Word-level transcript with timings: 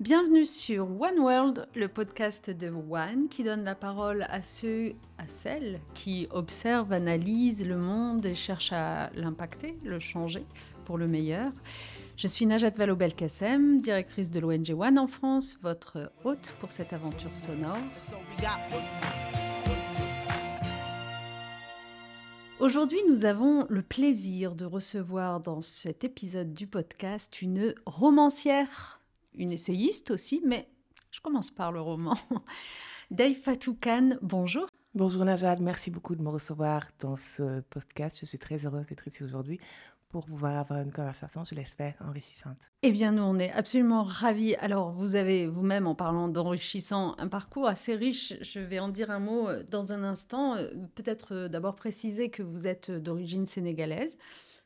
Bienvenue 0.00 0.46
sur 0.46 0.98
One 0.98 1.18
World, 1.18 1.68
le 1.74 1.86
podcast 1.86 2.48
de 2.48 2.68
One 2.70 3.28
qui 3.28 3.44
donne 3.44 3.64
la 3.64 3.74
parole 3.74 4.24
à 4.30 4.40
ceux, 4.40 4.94
à 5.18 5.28
celles 5.28 5.78
qui 5.92 6.26
observent, 6.30 6.94
analysent 6.94 7.66
le 7.66 7.76
monde 7.76 8.24
et 8.24 8.32
cherchent 8.32 8.72
à 8.72 9.10
l'impacter, 9.14 9.76
le 9.84 10.00
changer 10.00 10.46
pour 10.86 10.96
le 10.96 11.06
meilleur. 11.06 11.52
Je 12.16 12.26
suis 12.26 12.46
Najat 12.46 12.70
Vallaud-Belkacem, 12.70 13.82
directrice 13.82 14.30
de 14.30 14.40
l'ONG 14.40 14.70
One 14.70 14.98
en 14.98 15.06
France, 15.06 15.58
votre 15.60 16.10
hôte 16.24 16.54
pour 16.60 16.72
cette 16.72 16.94
aventure 16.94 17.36
sonore. 17.36 17.76
Aujourd'hui, 22.58 23.00
nous 23.06 23.26
avons 23.26 23.66
le 23.68 23.82
plaisir 23.82 24.54
de 24.54 24.64
recevoir 24.64 25.40
dans 25.40 25.60
cet 25.60 26.04
épisode 26.04 26.54
du 26.54 26.66
podcast 26.66 27.42
une 27.42 27.74
romancière 27.84 28.99
une 29.34 29.52
essayiste 29.52 30.10
aussi, 30.10 30.42
mais 30.44 30.68
je 31.10 31.20
commence 31.20 31.50
par 31.50 31.72
le 31.72 31.80
roman. 31.80 32.14
Dave 33.10 33.34
Fatou 33.34 33.74
Khan, 33.74 34.10
bonjour. 34.22 34.66
Bonjour 34.94 35.24
Najat, 35.24 35.56
merci 35.56 35.90
beaucoup 35.90 36.16
de 36.16 36.22
me 36.22 36.30
recevoir 36.30 36.88
dans 36.98 37.16
ce 37.16 37.60
podcast. 37.60 38.18
Je 38.20 38.26
suis 38.26 38.38
très 38.38 38.66
heureuse 38.66 38.86
d'être 38.88 39.06
ici 39.06 39.22
aujourd'hui 39.22 39.60
pour 40.10 40.26
pouvoir 40.26 40.58
avoir 40.58 40.80
une 40.80 40.92
conversation, 40.92 41.44
je 41.44 41.54
l'espère, 41.54 41.94
enrichissante. 42.04 42.72
Eh 42.82 42.90
bien, 42.90 43.12
nous, 43.12 43.22
on 43.22 43.38
est 43.38 43.52
absolument 43.52 44.02
ravis. 44.02 44.56
Alors, 44.56 44.90
vous 44.90 45.14
avez 45.14 45.46
vous-même, 45.46 45.86
en 45.86 45.94
parlant 45.94 46.28
d'enrichissant, 46.28 47.14
un 47.18 47.28
parcours 47.28 47.68
assez 47.68 47.94
riche. 47.94 48.34
Je 48.40 48.58
vais 48.58 48.80
en 48.80 48.88
dire 48.88 49.10
un 49.10 49.20
mot 49.20 49.48
euh, 49.48 49.62
dans 49.70 49.92
un 49.92 50.02
instant. 50.02 50.56
Euh, 50.56 50.68
peut-être 50.96 51.34
euh, 51.34 51.48
d'abord 51.48 51.76
préciser 51.76 52.28
que 52.28 52.42
vous 52.42 52.66
êtes 52.66 52.90
d'origine 52.90 53.46
sénégalaise. 53.46 54.18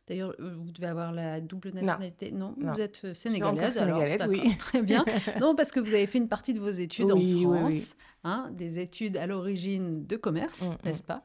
D'ailleurs, 0.07 0.35
euh, 0.39 0.55
vous 0.59 0.71
devez 0.71 0.89
avoir 0.89 1.13
la 1.13 1.41
double 1.41 1.71
nationalité. 1.71 2.31
Non, 2.31 2.55
vous 2.59 2.79
êtes 2.79 3.01
euh, 3.05 3.15
sénégalaise. 3.15 3.73
sénégalaise, 3.73 4.27
oui. 4.29 4.55
Très 4.59 4.83
bien. 4.83 5.03
non, 5.41 5.55
parce 5.55 5.73
que 5.73 5.81
vous 5.81 5.95
avez 5.95 6.07
fait 6.07 6.19
une 6.19 6.29
partie 6.29 6.53
de 6.53 6.61
vos 6.61 6.69
études 6.69 7.11
en 7.11 7.19
France, 7.19 7.97
hein, 8.23 8.51
des 8.53 8.81
études 8.81 9.17
à 9.17 9.27
l'origine 9.27 10.05
de 10.07 10.17
commerce, 10.17 10.73
mm, 10.73 10.77
n'est-ce 10.85 11.03
mm. 11.03 11.07
pas 11.07 11.23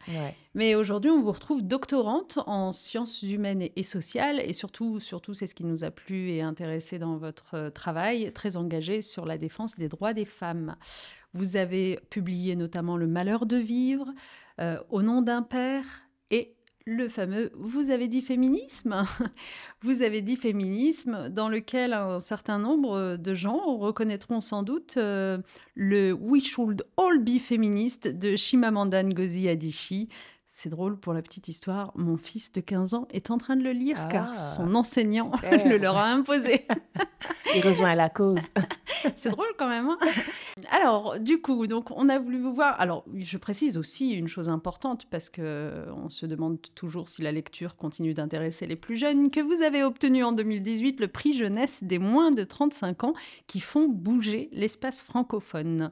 Mais 0.55 0.75
aujourd'hui, 0.75 1.11
on 1.11 1.21
vous 1.21 1.31
retrouve 1.33 1.61
doctorante 1.61 2.39
en 2.47 2.71
sciences 2.71 3.21
humaines 3.21 3.67
et, 3.75 3.83
sociales, 3.83 4.39
et 4.39 4.53
surtout, 4.53 5.01
surtout, 5.01 5.33
c'est 5.33 5.47
ce 5.47 5.55
qui 5.55 5.65
nous 5.65 5.83
a 5.83 5.91
plu 5.91 6.29
et 6.29 6.41
intéressé 6.41 6.99
dans 6.99 7.17
votre 7.17 7.55
euh, 7.55 7.69
travail, 7.69 8.31
très 8.31 8.55
engagée 8.55 9.01
sur 9.01 9.25
la 9.25 9.37
défense 9.37 9.75
des 9.75 9.89
droits 9.89 10.13
des 10.13 10.25
femmes. 10.25 10.77
Vous 11.33 11.57
avez 11.57 11.99
publié 12.09 12.55
notamment 12.55 12.95
Le 12.95 13.07
Malheur 13.07 13.45
de 13.45 13.57
vivre, 13.57 14.07
Au 14.89 15.01
nom 15.01 15.21
d'un 15.21 15.41
père 15.41 15.85
et 16.31 16.55
le 16.89 17.07
fameux 17.07 17.51
vous 17.55 17.91
avez 17.91 18.07
dit 18.07 18.21
féminisme 18.21 19.03
Vous 19.81 20.01
avez 20.01 20.21
dit 20.21 20.35
féminisme 20.35 21.29
dans 21.29 21.47
lequel 21.47 21.93
un 21.93 22.19
certain 22.19 22.59
nombre 22.59 23.15
de 23.15 23.33
gens 23.33 23.77
reconnaîtront 23.77 24.41
sans 24.41 24.63
doute 24.63 24.95
euh, 24.97 25.37
le 25.75 26.11
We 26.11 26.43
should 26.43 26.83
all 26.97 27.19
be 27.19 27.39
feminist 27.39 28.07
de 28.07 28.35
Chimamanda 28.35 29.03
Ngozi 29.03 29.47
Adichie. 29.47 30.09
C'est 30.61 30.67
drôle 30.67 30.97
pour 30.97 31.13
la 31.13 31.21
petite 31.21 31.47
histoire, 31.47 31.93
mon 31.95 32.17
fils 32.17 32.51
de 32.51 32.59
15 32.59 32.93
ans 32.93 33.07
est 33.11 33.31
en 33.31 33.37
train 33.37 33.55
de 33.55 33.63
le 33.63 33.71
lire 33.71 34.09
car 34.09 34.33
ah, 34.35 34.55
son 34.57 34.75
enseignant 34.75 35.31
le 35.43 35.77
leur 35.77 35.95
a 35.95 36.07
imposé. 36.07 36.67
Il 37.55 37.65
rejoint 37.65 37.95
la 37.95 38.09
cause. 38.09 38.41
C'est 39.15 39.29
drôle 39.29 39.47
quand 39.57 39.69
même. 39.69 39.87
Hein. 39.87 39.97
alors, 40.69 41.17
du 41.17 41.39
coup, 41.39 41.65
donc 41.65 41.91
on 41.91 42.09
a 42.09 42.19
voulu 42.19 42.41
vous 42.41 42.53
voir. 42.53 42.75
Alors, 42.81 43.05
je 43.15 43.37
précise 43.37 43.77
aussi 43.77 44.09
une 44.11 44.27
chose 44.27 44.49
importante 44.49 45.05
parce 45.09 45.29
que 45.29 45.85
on 45.95 46.09
se 46.09 46.25
demande 46.25 46.57
toujours 46.75 47.07
si 47.07 47.21
la 47.21 47.31
lecture 47.31 47.77
continue 47.77 48.13
d'intéresser 48.13 48.67
les 48.67 48.75
plus 48.75 48.97
jeunes 48.97 49.31
que 49.31 49.39
vous 49.39 49.63
avez 49.63 49.81
obtenu 49.81 50.25
en 50.25 50.33
2018 50.33 50.99
le 50.99 51.07
prix 51.07 51.31
jeunesse 51.31 51.85
des 51.85 51.99
moins 51.99 52.31
de 52.31 52.43
35 52.43 53.05
ans 53.05 53.13
qui 53.47 53.61
font 53.61 53.87
bouger 53.87 54.49
l'espace 54.51 55.01
francophone. 55.01 55.91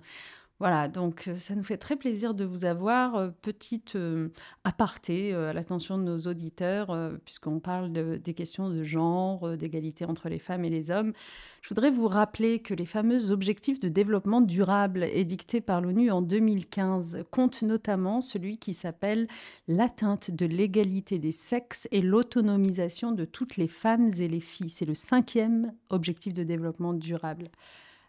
Voilà, 0.60 0.88
donc 0.88 1.28
euh, 1.28 1.38
ça 1.38 1.54
nous 1.54 1.64
fait 1.64 1.78
très 1.78 1.96
plaisir 1.96 2.34
de 2.34 2.44
vous 2.44 2.66
avoir. 2.66 3.16
Euh, 3.16 3.30
petite 3.44 3.96
euh, 3.96 4.30
aparté 4.64 5.32
à 5.36 5.54
l'attention 5.54 6.00
de 6.00 6.04
nos 6.04 6.18
auditeurs, 6.22 6.98
puisqu'on 7.26 7.60
parle 7.60 7.92
des 7.92 8.34
questions 8.34 8.70
de 8.70 8.84
genre, 8.84 9.56
d'égalité 9.56 10.06
entre 10.06 10.30
les 10.30 10.40
femmes 10.40 10.66
et 10.66 10.70
les 10.70 10.90
hommes. 10.90 11.14
Je 11.62 11.70
voudrais 11.70 11.92
vous 11.92 12.08
rappeler 12.08 12.60
que 12.60 12.74
les 12.74 12.86
fameux 12.86 13.30
objectifs 13.32 13.80
de 13.80 13.88
développement 13.88 14.42
durable 14.42 15.04
édictés 15.04 15.62
par 15.62 15.80
l'ONU 15.80 16.10
en 16.12 16.22
2015 16.22 17.24
comptent 17.30 17.62
notamment 17.62 18.22
celui 18.22 18.58
qui 18.58 18.74
s'appelle 18.74 19.28
l'atteinte 19.68 20.32
de 20.32 20.46
l'égalité 20.46 21.20
des 21.20 21.32
sexes 21.32 21.88
et 21.92 22.02
l'autonomisation 22.02 23.12
de 23.12 23.26
toutes 23.26 23.58
les 23.58 23.68
femmes 23.68 24.12
et 24.20 24.28
les 24.28 24.42
filles. 24.42 24.70
C'est 24.70 24.86
le 24.86 24.96
cinquième 24.96 25.74
objectif 25.90 26.34
de 26.34 26.44
développement 26.44 26.94
durable. 26.94 27.50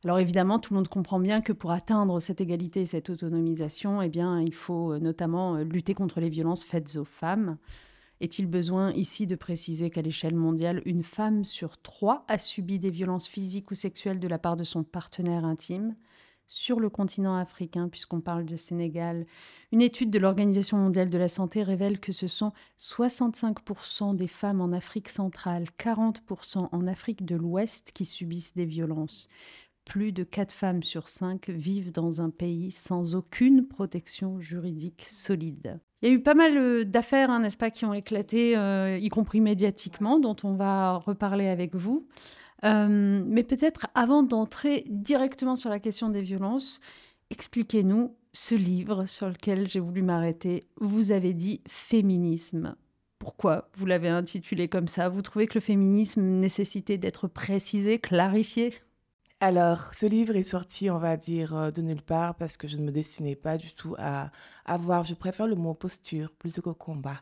Alors 0.05 0.21
évidemment, 0.21 0.61
tout 0.61 0.75
le 0.75 0.79
monde 0.79 0.89
comprend 0.89 1.19
bien 1.19 1.41
que 1.41 1.53
pour 1.53 1.73
atteindre 1.73 2.21
cette 2.21 2.41
égalité 2.41 2.83
et 2.83 2.87
cette 2.87 3.11
autonomisation, 3.11 4.01
eh 4.01 4.09
il 4.09 4.55
faut 4.55 4.93
euh, 4.93 5.01
notamment 5.01 5.57
euh, 5.57 5.65
lutter 5.65 5.95
contre 5.95 6.21
les 6.21 6.29
violences 6.29 6.65
faites 6.65 6.97
aux 6.97 7.05
femmes. 7.05 7.59
Est-il 8.21 8.47
besoin 8.47 8.93
ici 8.93 9.27
de 9.27 9.35
préciser 9.35 9.91
qu'à 9.91 10.03
l'échelle 10.03 10.37
mondiale, 10.37 10.83
une 10.85 11.03
femme 11.03 11.45
sur 11.45 11.79
trois 11.79 12.25
a 12.29 12.39
subi 12.39 12.79
des 12.79 12.91
violences 12.91 13.27
physiques 13.27 13.71
ou 13.73 13.75
sexuelles 13.75 14.21
de 14.21 14.29
la 14.29 14.39
part 14.39 14.57
de 14.57 14.65
son 14.65 14.85
partenaire 14.85 15.45
intime? 15.45 15.97
Sur 16.47 16.81
le 16.81 16.89
continent 16.89 17.37
africain, 17.37 17.89
puisqu'on 17.89 18.21
parle 18.23 18.47
de 18.47 18.57
Sénégal, 18.57 19.27
une 19.71 19.83
étude 19.83 20.11
de 20.11 20.19
l'Organisation 20.19 20.79
mondiale 20.79 21.11
de 21.11 21.19
la 21.19 21.29
santé 21.29 21.63
révèle 21.63 22.01
que 22.01 22.11
ce 22.13 22.27
sont 22.27 22.53
65% 22.79 24.17
des 24.17 24.29
femmes 24.29 24.63
en 24.63 24.73
Afrique 24.73 25.11
centrale, 25.11 25.65
40% 25.79 26.69
en 26.73 26.87
Afrique 26.87 27.27
de 27.27 27.37
l'Ouest 27.37 27.93
qui 27.93 28.07
subissent 28.07 28.55
des 28.55 28.65
violences 28.65 29.29
plus 29.89 30.13
de 30.13 30.23
4 30.23 30.53
femmes 30.53 30.83
sur 30.83 31.09
5 31.09 31.49
vivent 31.49 31.93
dans 31.93 32.21
un 32.21 32.29
pays 32.29 32.71
sans 32.71 33.15
aucune 33.15 33.67
protection 33.67 34.39
juridique 34.39 35.07
solide. 35.09 35.81
Il 36.03 36.09
y 36.09 36.13
a 36.13 36.15
eu 36.15 36.23
pas 36.23 36.35
mal 36.35 36.57
euh, 36.59 36.85
d'affaires, 36.85 37.31
hein, 37.31 37.41
n'est-ce 37.41 37.57
pas, 37.57 37.71
qui 37.71 37.87
ont 37.87 37.95
éclaté, 37.95 38.57
euh, 38.57 38.99
y 38.99 39.09
compris 39.09 39.41
médiatiquement, 39.41 40.21
dont 40.21 40.37
on 40.45 40.53
va 40.53 40.99
reparler 40.99 41.49
avec 41.49 41.75
vous. 41.75 42.07
Euh, 42.65 43.25
mais 43.27 43.43
peut-être 43.43 43.87
avant 43.95 44.23
d'entrer 44.23 44.85
directement 44.89 45.57
sur 45.57 45.71
la 45.71 45.81
question 45.81 46.11
des 46.11 46.23
violences, 46.23 46.81
expliquez-nous 47.31 48.15
ce 48.33 48.55
livre 48.55 49.07
sur 49.07 49.29
lequel 49.29 49.71
j'ai 49.71 49.81
voulu 49.81 50.03
m'arrêter. 50.03 50.61
Vous 50.77 51.13
avez 51.13 51.33
dit 51.33 51.63
féminisme. 51.67 52.77
Pourquoi 53.19 53.71
vous 53.75 53.87
l'avez 53.87 54.09
intitulé 54.09 54.69
comme 54.69 54.87
ça? 54.87 55.09
Vous 55.09 55.23
trouvez 55.23 55.47
que 55.47 55.55
le 55.55 55.61
féminisme 55.61 56.23
nécessitait 56.23 56.99
d'être 56.99 57.27
précisé, 57.27 57.99
clarifié? 57.99 58.75
Alors, 59.41 59.95
ce 59.95 60.05
livre 60.07 60.35
est 60.35 60.43
sorti, 60.43 60.91
on 60.91 60.99
va 60.99 61.17
dire, 61.17 61.55
euh, 61.55 61.71
de 61.71 61.81
nulle 61.81 62.03
part 62.03 62.35
parce 62.35 62.57
que 62.57 62.67
je 62.67 62.77
ne 62.77 62.83
me 62.83 62.91
destinais 62.91 63.37
pas 63.37 63.57
du 63.57 63.73
tout 63.73 63.95
à 63.97 64.33
avoir, 64.65 65.05
je 65.05 65.15
préfère 65.15 65.47
le 65.47 65.55
mot 65.55 65.75
posture 65.75 66.33
plutôt 66.33 66.61
que 66.61 66.71
combat 66.71 67.21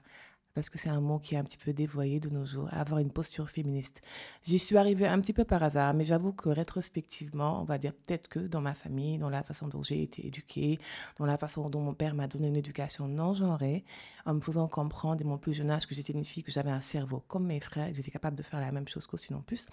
parce 0.57 0.71
que 0.71 0.79
c'est 0.79 0.89
un 0.89 1.03
mot 1.03 1.19
qui 1.19 1.35
est 1.35 1.39
un 1.39 1.45
petit 1.45 1.59
peu 1.59 1.75
dévoyé 1.75 2.19
de 2.19 2.31
nos 2.31 2.47
jours, 2.47 2.71
avoir 2.73 2.99
une 3.01 3.11
posture 3.11 3.51
féministe. 3.51 4.01
J'y 4.43 4.59
suis 4.59 4.79
arrivée 4.79 5.07
un 5.07 5.21
petit 5.21 5.35
peu 5.35 5.45
par 5.45 5.63
hasard, 5.63 5.93
mais 5.93 6.07
j'avoue 6.07 6.33
que 6.33 6.49
rétrospectivement, 6.49 7.61
on 7.61 7.65
va 7.65 7.77
dire 7.77 7.93
peut-être 7.93 8.29
que 8.29 8.39
dans 8.39 8.63
ma 8.63 8.73
famille, 8.73 9.19
dans 9.19 9.29
la 9.29 9.43
façon 9.43 9.69
dont 9.69 9.83
j'ai 9.83 10.03
été 10.03 10.27
éduquée, 10.27 10.79
dans 11.19 11.27
la 11.27 11.37
façon 11.37 11.69
dont 11.69 11.81
mon 11.81 11.93
père 11.93 12.15
m'a 12.15 12.27
donné 12.27 12.49
une 12.49 12.57
éducation 12.57 13.07
non 13.07 13.35
genrée, 13.35 13.85
en 14.25 14.33
me 14.33 14.41
faisant 14.41 14.67
comprendre 14.67 15.17
dès 15.17 15.25
mon 15.25 15.37
plus 15.37 15.53
jeune 15.53 15.71
âge 15.71 15.87
que 15.87 15.95
j'étais 15.95 16.15
une 16.15 16.25
fille, 16.25 16.43
que 16.43 16.51
j'avais 16.51 16.71
un 16.71 16.81
cerveau 16.81 17.23
comme 17.29 17.45
mes 17.45 17.61
frères, 17.61 17.91
que 17.91 17.95
j'étais 17.95 18.11
capable 18.11 18.37
de 18.37 18.43
faire 18.43 18.61
la 18.61 18.73
même 18.73 18.89
chose 18.89 19.07
qu'aussi 19.07 19.35
non 19.35 19.43
plus, 19.43 19.67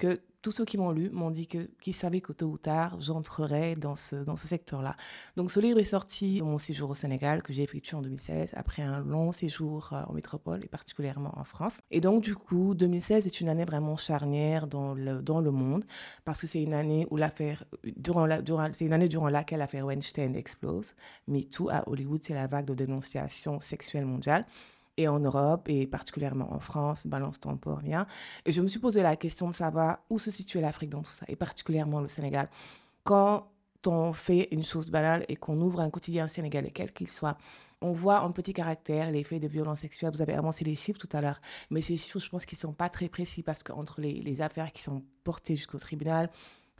que 0.00 0.20
tous 0.42 0.52
ceux 0.52 0.64
qui 0.64 0.78
m'ont 0.78 0.90
lu 0.90 1.10
m'ont 1.10 1.30
dit 1.30 1.46
que, 1.46 1.68
qu'ils 1.82 1.94
savaient 1.94 2.22
que 2.22 2.32
tôt 2.32 2.46
ou 2.46 2.56
tard, 2.56 2.98
j'entrerais 3.00 3.74
dans 3.76 3.94
ce, 3.94 4.16
dans 4.16 4.36
ce 4.36 4.48
secteur-là. 4.48 4.96
Donc 5.36 5.50
ce 5.50 5.60
livre 5.60 5.78
est 5.78 5.84
sorti 5.84 6.38
dans 6.38 6.46
mon 6.46 6.58
séjour 6.58 6.88
au 6.88 6.94
Sénégal, 6.94 7.42
que 7.42 7.52
j'ai 7.52 7.62
effectué 7.62 7.96
en 7.96 8.00
2016, 8.00 8.52
après 8.54 8.82
un 8.82 9.00
long 9.00 9.32
séjour 9.32 9.90
euh, 9.92 10.02
en 10.08 10.14
métropole, 10.14 10.64
et 10.64 10.68
particulièrement 10.68 11.38
en 11.38 11.44
France. 11.44 11.80
Et 11.90 12.00
donc 12.00 12.22
du 12.22 12.34
coup, 12.34 12.74
2016 12.74 13.26
est 13.26 13.40
une 13.42 13.50
année 13.50 13.66
vraiment 13.66 13.98
charnière 13.98 14.66
dans 14.66 14.94
le, 14.94 15.20
dans 15.20 15.40
le 15.40 15.50
monde, 15.50 15.84
parce 16.24 16.40
que 16.40 16.46
c'est 16.46 16.62
une 16.62 16.74
année 16.74 17.06
où 17.10 17.18
l'affaire, 17.18 17.64
durant 17.96 18.24
la, 18.24 18.40
durant, 18.40 18.68
c'est 18.72 18.86
une 18.86 18.94
année 18.94 19.08
durant 19.08 19.28
laquelle 19.28 19.58
l'affaire 19.58 19.84
Weinstein 19.84 20.34
explose. 20.34 20.94
Mais 21.28 21.42
tout 21.42 21.68
à 21.68 21.86
Hollywood, 21.86 22.22
c'est 22.24 22.34
la 22.34 22.46
vague 22.46 22.64
de 22.64 22.74
dénonciation 22.74 23.60
sexuelle 23.60 24.06
mondiale 24.06 24.46
et 24.96 25.08
en 25.08 25.18
Europe, 25.18 25.68
et 25.68 25.86
particulièrement 25.86 26.52
en 26.52 26.60
France, 26.60 27.06
balance 27.06 27.40
ton 27.40 27.56
port, 27.56 27.80
bien. 27.80 28.06
Et 28.44 28.52
je 28.52 28.60
me 28.60 28.68
suis 28.68 28.80
posé 28.80 29.02
la 29.02 29.16
question 29.16 29.48
de 29.48 29.54
savoir 29.54 30.00
où 30.10 30.18
se 30.18 30.30
situait 30.30 30.60
l'Afrique 30.60 30.90
dans 30.90 31.02
tout 31.02 31.10
ça, 31.10 31.24
et 31.28 31.36
particulièrement 31.36 32.00
le 32.00 32.08
Sénégal. 32.08 32.48
Quand 33.04 33.48
on 33.86 34.12
fait 34.12 34.48
une 34.50 34.64
chose 34.64 34.90
banale 34.90 35.24
et 35.28 35.36
qu'on 35.36 35.58
ouvre 35.58 35.80
un 35.80 35.90
quotidien 35.90 36.28
sénégalais, 36.28 36.70
quel 36.70 36.92
qu'il 36.92 37.08
soit, 37.08 37.38
on 37.80 37.92
voit 37.92 38.20
en 38.20 38.32
petit 38.32 38.52
caractère 38.52 39.10
les 39.10 39.24
faits 39.24 39.40
de 39.40 39.48
violence 39.48 39.80
sexuelle. 39.80 40.12
Vous 40.12 40.20
avez 40.20 40.34
avancé 40.34 40.64
les 40.64 40.74
chiffres 40.74 40.98
tout 40.98 41.08
à 41.16 41.22
l'heure, 41.22 41.40
mais 41.70 41.80
ces 41.80 41.96
chiffres, 41.96 42.18
je 42.18 42.28
pense 42.28 42.44
qu'ils 42.44 42.56
ne 42.58 42.60
sont 42.60 42.74
pas 42.74 42.90
très 42.90 43.08
précis 43.08 43.42
parce 43.42 43.62
qu'entre 43.62 44.00
les, 44.00 44.20
les 44.20 44.42
affaires 44.42 44.70
qui 44.72 44.82
sont 44.82 45.02
portées 45.24 45.56
jusqu'au 45.56 45.78
tribunal, 45.78 46.30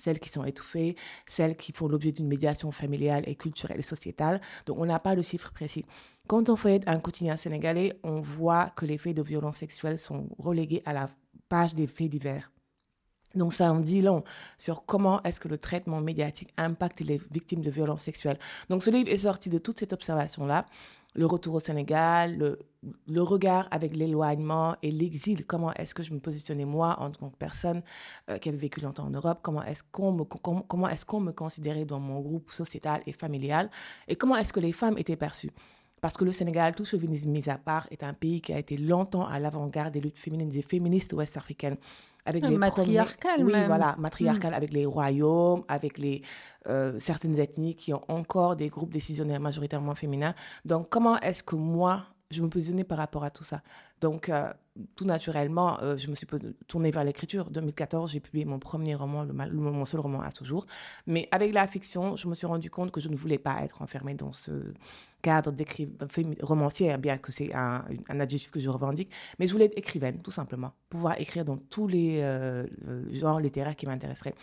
celles 0.00 0.19
qui 0.19 0.29
sont 0.29 0.44
étouffées, 0.44 0.97
celles 1.26 1.56
qui 1.56 1.73
font 1.73 1.88
l'objet 1.88 2.12
d'une 2.12 2.29
médiation 2.29 2.73
familiale 2.73 3.25
et 3.26 3.35
culturelle 3.35 3.79
et 3.79 3.82
sociétale. 3.82 4.41
Donc, 4.67 4.79
on 4.79 4.87
n'a 4.87 4.99
pas 4.99 5.14
le 5.14 5.23
chiffre 5.23 5.52
précis. 5.52 5.85
Quand 6.26 6.49
on 6.49 6.56
fait 6.56 6.82
un 6.88 7.00
quotidien 7.00 7.37
sénégalais, 7.37 7.99
on 8.02 8.20
voit 8.20 8.70
que 8.70 8.87
les 8.87 8.99
faits 8.99 9.17
de 9.17 9.23
violence 9.23 9.58
sexuelle 9.58 9.99
sont 9.99 10.29
relégués 10.38 10.82
à 10.87 10.93
la 10.93 11.08
page 11.49 11.75
des 11.75 11.87
faits 11.87 12.11
divers. 12.11 12.50
Donc 13.35 13.52
ça 13.52 13.73
en 13.73 13.79
dit 13.79 14.02
long 14.02 14.25
sur 14.58 14.85
comment 14.85 15.23
est-ce 15.23 15.41
que 15.41 15.49
le 15.49 15.58
traitement 15.58 16.00
médiatique 16.00 16.53
impacte 16.56 17.00
les 17.00 17.20
victimes 17.31 17.62
de 17.62 17.70
violences 17.70 18.03
sexuelles. 18.03 18.38
Donc 18.69 18.82
ce 18.82 18.91
livre 18.91 19.08
est 19.08 19.19
sorti 19.19 19.50
de 19.50 19.58
toute 19.58 19.79
cette 19.79 19.93
observation-là. 19.93 20.67
Le 21.14 21.26
retour 21.26 21.54
au 21.54 21.60
Sénégal, 21.60 22.36
le, 22.36 22.58
le 23.08 23.22
regard 23.22 23.66
avec 23.72 23.96
l'éloignement 23.96 24.76
et 24.82 24.90
l'exil. 24.92 25.44
Comment 25.44 25.72
est-ce 25.74 25.94
que 25.94 26.02
je 26.04 26.12
me 26.14 26.20
positionnais 26.20 26.64
moi 26.64 26.96
en 27.00 27.10
tant 27.10 27.30
que 27.30 27.36
personne 27.36 27.82
euh, 28.28 28.38
qui 28.38 28.48
avait 28.48 28.58
vécu 28.58 28.80
longtemps 28.80 29.06
en 29.06 29.10
Europe? 29.10 29.40
Comment 29.42 29.64
est-ce 29.64 29.82
qu'on 29.90 30.12
me, 30.12 30.24
comment, 30.24 30.62
comment 30.62 30.88
est-ce 30.88 31.04
qu'on 31.04 31.20
me 31.20 31.32
considérait 31.32 31.84
dans 31.84 31.98
mon 31.98 32.20
groupe 32.20 32.52
sociétal 32.52 33.02
et 33.06 33.12
familial? 33.12 33.70
Et 34.06 34.14
comment 34.14 34.36
est-ce 34.36 34.52
que 34.52 34.60
les 34.60 34.72
femmes 34.72 34.98
étaient 34.98 35.16
perçues? 35.16 35.50
Parce 36.00 36.16
que 36.16 36.24
le 36.24 36.32
Sénégal, 36.32 36.74
tout 36.74 36.84
chauvinisme 36.86 37.30
mis 37.30 37.48
à 37.50 37.58
part, 37.58 37.86
est 37.90 38.02
un 38.02 38.14
pays 38.14 38.40
qui 38.40 38.52
a 38.52 38.58
été 38.58 38.76
longtemps 38.78 39.26
à 39.26 39.38
l'avant-garde 39.38 39.92
des 39.92 40.00
luttes 40.00 40.18
féminines 40.18 40.50
et 40.54 40.62
féministes 40.62 41.12
ouest-africaines 41.12 41.76
avec 42.25 42.46
les 42.46 42.58
matriarcales 42.58 43.44
oui 43.44 43.52
voilà 43.67 43.96
matriarcales 43.99 44.55
avec 44.55 44.72
les 44.72 44.87
royaumes 44.87 45.64
avec 45.69 45.99
les 45.99 46.22
euh, 46.69 46.99
certaines 46.99 47.38
ethnies 47.38 47.75
qui 47.75 47.94
ont 47.94 48.05
encore 48.08 48.55
des 48.55 48.69
groupes 48.69 48.93
décisionnaires 48.93 49.40
majoritairement 49.40 49.94
féminins. 49.94 50.34
Donc 50.64 50.90
comment 50.90 51.19
est-ce 51.20 51.43
que 51.43 51.56
moi 51.56 52.05
je 52.31 52.43
me 52.43 52.49
positionnais 52.49 52.84
par 52.84 52.99
rapport 52.99 53.25
à 53.25 53.31
tout 53.31 53.44
ça? 53.44 53.62
Donc, 54.00 54.28
euh, 54.28 54.52
tout 54.97 55.05
naturellement, 55.05 55.81
euh, 55.82 55.97
je 55.97 56.09
me 56.09 56.15
suis 56.15 56.27
tournée 56.67 56.91
vers 56.91 57.05
l'écriture. 57.05 57.50
2014, 57.50 58.12
j'ai 58.12 58.21
publié 58.21 58.44
mon 58.44 58.59
premier 58.59 58.94
roman, 58.94 59.25
le, 59.25 59.32
mon 59.32 59.85
seul 59.85 60.00
roman 60.00 60.21
à 60.21 60.31
ce 60.31 60.44
jour. 60.44 60.67
Mais 61.06 61.29
avec 61.31 61.53
la 61.53 61.67
fiction, 61.67 62.17
je 62.17 62.29
me 62.29 62.35
suis 62.35 62.47
rendu 62.47 62.71
compte 62.71 62.91
que 62.91 63.00
je 63.00 63.09
ne 63.09 63.17
voulais 63.17 63.38
pas 63.38 63.62
être 63.62 63.82
enfermée 63.82 64.15
dans 64.15 64.32
ce 64.32 64.50
cadre 65.23 65.53
romancière, 66.41 66.99
bien 66.99 67.19
que 67.19 67.32
c'est 67.32 67.55
un, 67.55 67.85
adjectif 68.09 68.50
que 68.50 68.61
je 68.61 68.69
revendique. 68.69 69.11
Mais 69.38 69.47
je 69.47 69.53
voulais 69.53 69.67
être 69.67 69.79
écrivaine, 69.79 70.19
tout 70.23 70.31
simplement. 70.31 70.73
Pouvoir 70.88 71.21
écrire 71.21 71.44
dans 71.44 71.56
tous 71.56 71.87
les 71.87 72.21
euh, 72.21 72.67
genres 73.12 73.41
littéraires 73.41 73.77
qui 73.77 73.87
m'intéresseraient. 73.87 74.35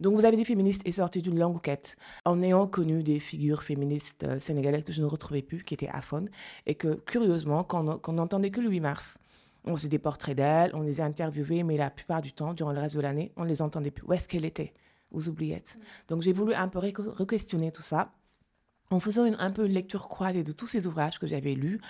Donc 0.00 0.14
vous 0.14 0.24
avez 0.24 0.36
des 0.36 0.46
féministes 0.46 0.80
et 0.86 0.92
sorti 0.92 1.20
d'une 1.20 1.38
longue 1.38 1.60
quête 1.60 1.96
en 2.24 2.42
ayant 2.42 2.66
connu 2.66 3.02
des 3.02 3.20
figures 3.20 3.62
féministes 3.62 4.24
euh, 4.24 4.38
sénégalaises 4.40 4.82
que 4.82 4.92
je 4.92 5.02
ne 5.02 5.06
retrouvais 5.06 5.42
plus, 5.42 5.62
qui 5.62 5.74
étaient 5.74 5.90
aphones, 5.90 6.30
et 6.66 6.74
que 6.74 6.94
curieusement, 7.06 7.64
quand 7.64 8.00
on 8.08 8.12
n'entendait 8.12 8.50
que 8.50 8.62
le 8.62 8.70
8 8.70 8.80
mars, 8.80 9.18
on 9.64 9.76
faisait 9.76 9.88
des 9.88 9.98
portraits 9.98 10.36
d'elles, 10.36 10.70
on 10.74 10.82
les 10.82 11.00
a 11.00 11.04
interviewées, 11.04 11.62
mais 11.62 11.76
la 11.76 11.90
plupart 11.90 12.22
du 12.22 12.32
temps, 12.32 12.54
durant 12.54 12.72
le 12.72 12.80
reste 12.80 12.96
de 12.96 13.00
l'année, 13.00 13.32
on 13.36 13.44
ne 13.44 13.48
les 13.48 13.62
entendait 13.62 13.90
plus. 13.90 14.06
Où 14.06 14.12
est-ce 14.12 14.28
qu'elle 14.28 14.44
était? 14.44 14.72
Aux 15.12 15.28
oubliettes. 15.28 15.76
Mm. 15.76 15.82
Donc 16.08 16.22
j'ai 16.22 16.32
voulu 16.32 16.54
un 16.54 16.68
peu 16.68 16.78
re-questionner 16.78 17.72
tout 17.72 17.82
ça 17.82 18.12
en 18.90 19.00
faisant 19.00 19.24
un 19.24 19.50
peu 19.50 19.66
une 19.66 19.72
lecture 19.72 20.08
croisée 20.08 20.42
de 20.42 20.52
tous 20.52 20.66
ces 20.66 20.86
ouvrages 20.86 21.18
que 21.18 21.26
j'avais 21.26 21.54
lus 21.54 21.80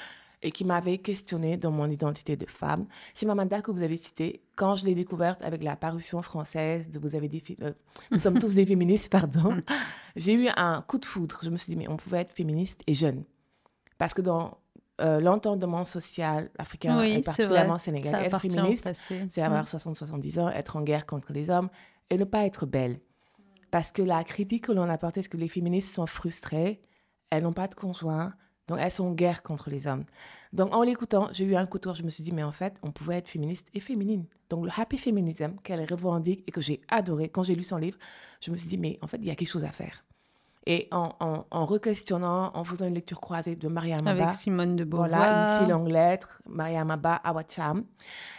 et 0.42 0.52
qui 0.52 0.64
m'avait 0.64 0.98
questionné 0.98 1.56
dans 1.56 1.70
mon 1.70 1.88
identité 1.90 2.36
de 2.36 2.46
femme. 2.46 2.84
Chimamanda, 3.14 3.60
que 3.60 3.70
vous 3.70 3.82
avez 3.82 3.96
cité, 3.96 4.42
quand 4.56 4.74
je 4.74 4.84
l'ai 4.86 4.94
découverte 4.94 5.42
avec 5.42 5.62
la 5.62 5.76
parution 5.76 6.22
française 6.22 6.88
de 6.88 6.98
Vous 6.98 7.14
avez 7.14 7.28
des 7.28 7.42
euh, 7.62 7.72
Nous 8.10 8.18
sommes 8.18 8.38
tous 8.38 8.54
des 8.54 8.64
féministes, 8.64 9.10
pardon, 9.10 9.62
j'ai 10.16 10.34
eu 10.34 10.48
un 10.56 10.82
coup 10.82 10.98
de 10.98 11.04
foudre. 11.04 11.40
Je 11.42 11.50
me 11.50 11.56
suis 11.56 11.72
dit, 11.72 11.76
mais 11.76 11.88
on 11.88 11.96
pouvait 11.96 12.20
être 12.20 12.32
féministe 12.32 12.82
et 12.86 12.94
jeune. 12.94 13.24
Parce 13.98 14.14
que 14.14 14.22
dans 14.22 14.58
euh, 15.00 15.20
l'entendement 15.20 15.84
social 15.84 16.50
africain 16.58 17.00
et 17.02 17.20
particulièrement 17.22 17.78
sénégalais, 17.78 18.26
être 18.26 18.38
féministe, 18.38 18.88
c'est 19.28 19.42
avoir 19.42 19.64
60-70 19.64 20.40
ans, 20.40 20.50
être 20.50 20.76
en 20.76 20.82
guerre 20.82 21.06
contre 21.06 21.32
les 21.32 21.50
hommes 21.50 21.68
et 22.10 22.18
ne 22.18 22.24
pas 22.24 22.44
être 22.44 22.66
belle. 22.66 23.00
Parce 23.70 23.92
que 23.92 24.02
la 24.02 24.24
critique 24.24 24.64
que 24.64 24.72
l'on 24.72 24.88
apportait, 24.88 25.22
c'est 25.22 25.28
que 25.28 25.36
les 25.36 25.48
féministes 25.48 25.94
sont 25.94 26.06
frustrées, 26.06 26.80
elles 27.30 27.44
n'ont 27.44 27.52
pas 27.52 27.68
de 27.68 27.74
conjoint, 27.74 28.34
donc, 28.70 28.78
elles 28.80 28.92
sont 28.92 29.06
en 29.06 29.12
guerre 29.12 29.42
contre 29.42 29.68
les 29.68 29.88
hommes. 29.88 30.04
Donc, 30.52 30.72
en 30.72 30.84
l'écoutant, 30.84 31.28
j'ai 31.32 31.44
eu 31.44 31.56
un 31.56 31.66
coup 31.66 31.78
de 31.78 31.82
tour. 31.82 31.96
Je 31.96 32.04
me 32.04 32.08
suis 32.08 32.22
dit, 32.22 32.30
mais 32.30 32.44
en 32.44 32.52
fait, 32.52 32.76
on 32.84 32.92
pouvait 32.92 33.16
être 33.16 33.26
féministe 33.26 33.66
et 33.74 33.80
féminine. 33.80 34.26
Donc, 34.48 34.64
le 34.64 34.70
happy 34.76 34.96
feminism 34.96 35.56
qu'elle 35.64 35.84
revendique 35.92 36.44
et 36.46 36.52
que 36.52 36.60
j'ai 36.60 36.80
adoré 36.86 37.28
quand 37.28 37.42
j'ai 37.42 37.56
lu 37.56 37.64
son 37.64 37.78
livre, 37.78 37.98
je 38.40 38.52
me 38.52 38.56
suis 38.56 38.68
dit, 38.68 38.78
mais 38.78 38.96
en 39.02 39.08
fait, 39.08 39.16
il 39.16 39.24
y 39.24 39.30
a 39.30 39.34
quelque 39.34 39.50
chose 39.50 39.64
à 39.64 39.72
faire. 39.72 40.04
Et 40.66 40.88
en, 40.90 41.14
en, 41.20 41.46
en 41.50 41.64
re-questionnant, 41.66 42.50
en 42.54 42.64
faisant 42.64 42.86
une 42.86 42.94
lecture 42.94 43.20
croisée 43.20 43.56
de 43.56 43.66
Maria 43.66 44.02
Maba. 44.02 44.24
Avec 44.24 44.34
Simone 44.34 44.76
de 44.76 44.84
Beauvoir. 44.84 45.08
Voilà, 45.08 45.58
une 45.58 45.64
si 45.64 45.70
longue 45.70 45.88
lettre, 45.88 46.42
Maria 46.46 46.84
Maba, 46.84 47.14
Awacham. 47.14 47.84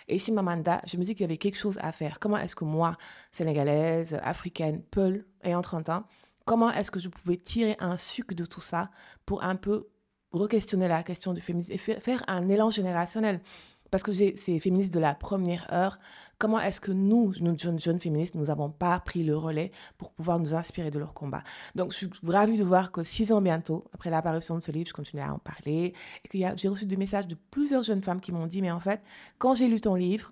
Et 0.07 0.19
Simamanda, 0.19 0.81
je 0.85 0.97
me 0.97 1.03
dis 1.03 1.15
qu'il 1.15 1.21
y 1.21 1.23
avait 1.23 1.37
quelque 1.37 1.57
chose 1.57 1.79
à 1.81 1.91
faire. 1.91 2.19
Comment 2.19 2.37
est-ce 2.37 2.55
que 2.55 2.63
moi, 2.63 2.95
sénégalaise, 3.31 4.19
africaine, 4.23 4.83
Peul, 4.91 5.25
ayant 5.43 5.61
30 5.61 5.89
ans, 5.89 6.03
comment 6.45 6.71
est-ce 6.71 6.91
que 6.91 6.99
je 6.99 7.09
pouvais 7.09 7.37
tirer 7.37 7.75
un 7.79 7.97
sucre 7.97 8.35
de 8.35 8.45
tout 8.45 8.61
ça 8.61 8.91
pour 9.25 9.43
un 9.43 9.55
peu 9.55 9.87
re-questionner 10.31 10.87
la 10.87 11.03
question 11.03 11.33
du 11.33 11.41
féminisme 11.41 11.73
et 11.73 11.77
faire 11.77 12.23
un 12.27 12.49
élan 12.49 12.69
générationnel? 12.69 13.41
Parce 13.91 14.03
que 14.03 14.11
c'est 14.13 14.59
féministes 14.59 14.93
de 14.93 14.99
la 14.99 15.13
première 15.13 15.71
heure. 15.73 15.99
Comment 16.37 16.59
est-ce 16.59 16.79
que 16.81 16.91
nous, 16.91 17.33
nous 17.41 17.59
jeunes, 17.59 17.79
jeunes 17.79 17.99
féministes, 17.99 18.35
nous 18.35 18.45
n'avons 18.45 18.69
pas 18.69 18.99
pris 19.01 19.23
le 19.23 19.37
relais 19.37 19.71
pour 19.97 20.11
pouvoir 20.11 20.39
nous 20.39 20.55
inspirer 20.55 20.89
de 20.89 20.97
leur 20.97 21.13
combat? 21.13 21.43
Donc, 21.75 21.91
je 21.91 21.97
suis 21.97 22.09
ravie 22.25 22.57
de 22.57 22.63
voir 22.63 22.91
que 22.91 23.03
six 23.03 23.31
ans 23.31 23.41
bientôt, 23.41 23.83
après 23.93 24.09
l'apparition 24.09 24.55
de 24.55 24.61
ce 24.61 24.71
livre, 24.71 24.87
je 24.87 24.93
continue 24.93 25.21
à 25.21 25.33
en 25.33 25.39
parler. 25.39 25.93
Et 26.23 26.27
que 26.29 26.37
j'ai 26.57 26.67
reçu 26.67 26.85
des 26.85 26.97
messages 26.97 27.27
de 27.27 27.35
plusieurs 27.51 27.83
jeunes 27.83 28.01
femmes 28.01 28.21
qui 28.21 28.31
m'ont 28.31 28.47
dit, 28.47 28.61
mais 28.61 28.71
en 28.71 28.79
fait, 28.79 29.01
quand 29.37 29.53
j'ai 29.53 29.67
lu 29.67 29.81
ton 29.81 29.95
livre, 29.95 30.31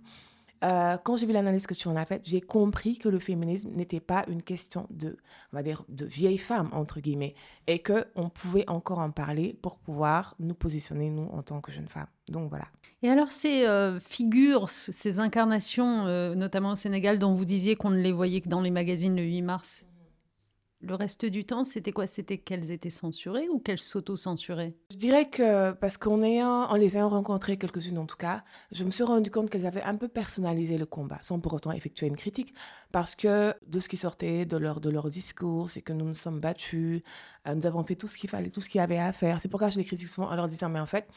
euh, 0.63 0.97
quand 1.03 1.15
j'ai 1.15 1.25
vu 1.25 1.33
l'analyse 1.33 1.67
que 1.67 1.73
tu 1.73 1.87
en 1.87 1.95
as 1.95 2.05
faite, 2.05 2.23
j'ai 2.25 2.41
compris 2.41 2.97
que 2.97 3.09
le 3.09 3.19
féminisme 3.19 3.71
n'était 3.71 3.99
pas 3.99 4.25
une 4.27 4.43
question 4.43 4.87
de, 4.89 5.17
on 5.53 5.57
va 5.57 5.63
dire, 5.63 5.83
de 5.87 6.05
vieille 6.05 6.37
femme, 6.37 6.69
entre 6.73 6.99
guillemets, 6.99 7.35
et 7.67 7.79
qu'on 7.79 8.29
pouvait 8.29 8.69
encore 8.69 8.99
en 8.99 9.11
parler 9.11 9.57
pour 9.61 9.77
pouvoir 9.77 10.35
nous 10.39 10.53
positionner, 10.53 11.09
nous, 11.09 11.29
en 11.31 11.41
tant 11.41 11.61
que 11.61 11.71
jeunes 11.71 11.87
femmes. 11.87 12.07
Donc 12.27 12.49
voilà. 12.49 12.65
Et 13.01 13.09
alors 13.09 13.31
ces 13.31 13.65
euh, 13.65 13.99
figures, 13.99 14.69
ces 14.69 15.19
incarnations, 15.19 16.05
euh, 16.07 16.35
notamment 16.35 16.73
au 16.73 16.75
Sénégal, 16.75 17.17
dont 17.19 17.33
vous 17.33 17.45
disiez 17.45 17.75
qu'on 17.75 17.89
ne 17.89 18.01
les 18.01 18.11
voyait 18.11 18.41
que 18.41 18.49
dans 18.49 18.61
les 18.61 18.71
magazines 18.71 19.15
le 19.15 19.23
8 19.23 19.41
mars, 19.41 19.85
le 20.81 20.95
reste 20.95 21.25
du 21.25 21.43
temps, 21.43 21.63
c'était 21.63 21.91
quoi? 21.91 22.07
C'était 22.07 22.37
qu'elles 22.37 22.71
étaient 22.71 22.89
censurées 22.89 23.49
ou 23.49 23.59
qu'elles 23.59 23.79
s'auto-censuraient? 23.79 24.73
Je 24.91 24.97
dirais 24.97 25.29
que, 25.29 25.71
parce 25.71 25.97
qu'en 25.97 26.17
les 26.17 26.95
ayant 26.95 27.09
rencontrées, 27.09 27.57
quelques-unes 27.57 27.97
en 27.97 28.05
tout 28.05 28.15
cas, 28.15 28.43
je 28.71 28.85
me 28.85 28.91
suis 28.91 29.03
rendu 29.03 29.29
compte 29.29 29.49
qu'elles 29.49 29.65
avaient 29.65 29.81
un 29.81 29.95
peu 29.95 30.07
personnalisé 30.07 30.77
le 30.77 30.85
combat, 30.85 31.19
sans 31.21 31.39
pour 31.39 31.53
autant 31.53 31.71
effectuer 31.71 32.07
une 32.07 32.15
critique, 32.15 32.53
parce 32.91 33.15
que 33.15 33.53
de 33.67 33.79
ce 33.79 33.89
qui 33.89 33.97
sortait 33.97 34.45
de 34.45 34.57
leur, 34.57 34.79
discours, 35.09 35.69
c'est 35.69 35.81
que 35.81 35.93
nous 35.93 36.05
nous 36.05 36.13
sommes 36.13 36.39
battus, 36.39 37.01
euh, 37.47 37.55
nous 37.55 37.65
avons 37.65 37.83
fait 37.83 37.95
tout 37.95 38.07
ce 38.07 38.17
qu'il 38.17 38.29
fallait, 38.29 38.49
tout 38.49 38.61
ce 38.61 38.69
qu'il 38.69 38.79
y 38.79 38.81
avait 38.81 38.99
à 38.99 39.11
faire. 39.11 39.41
C'est 39.41 39.49
pourquoi 39.49 39.69
je 39.69 39.77
les 39.77 39.83
critique 39.83 40.07
souvent 40.07 40.29
en 40.29 40.35
leur 40.35 40.47
disant, 40.47 40.69
mais 40.69 40.79
en 40.79 40.85
fait, 40.85 41.07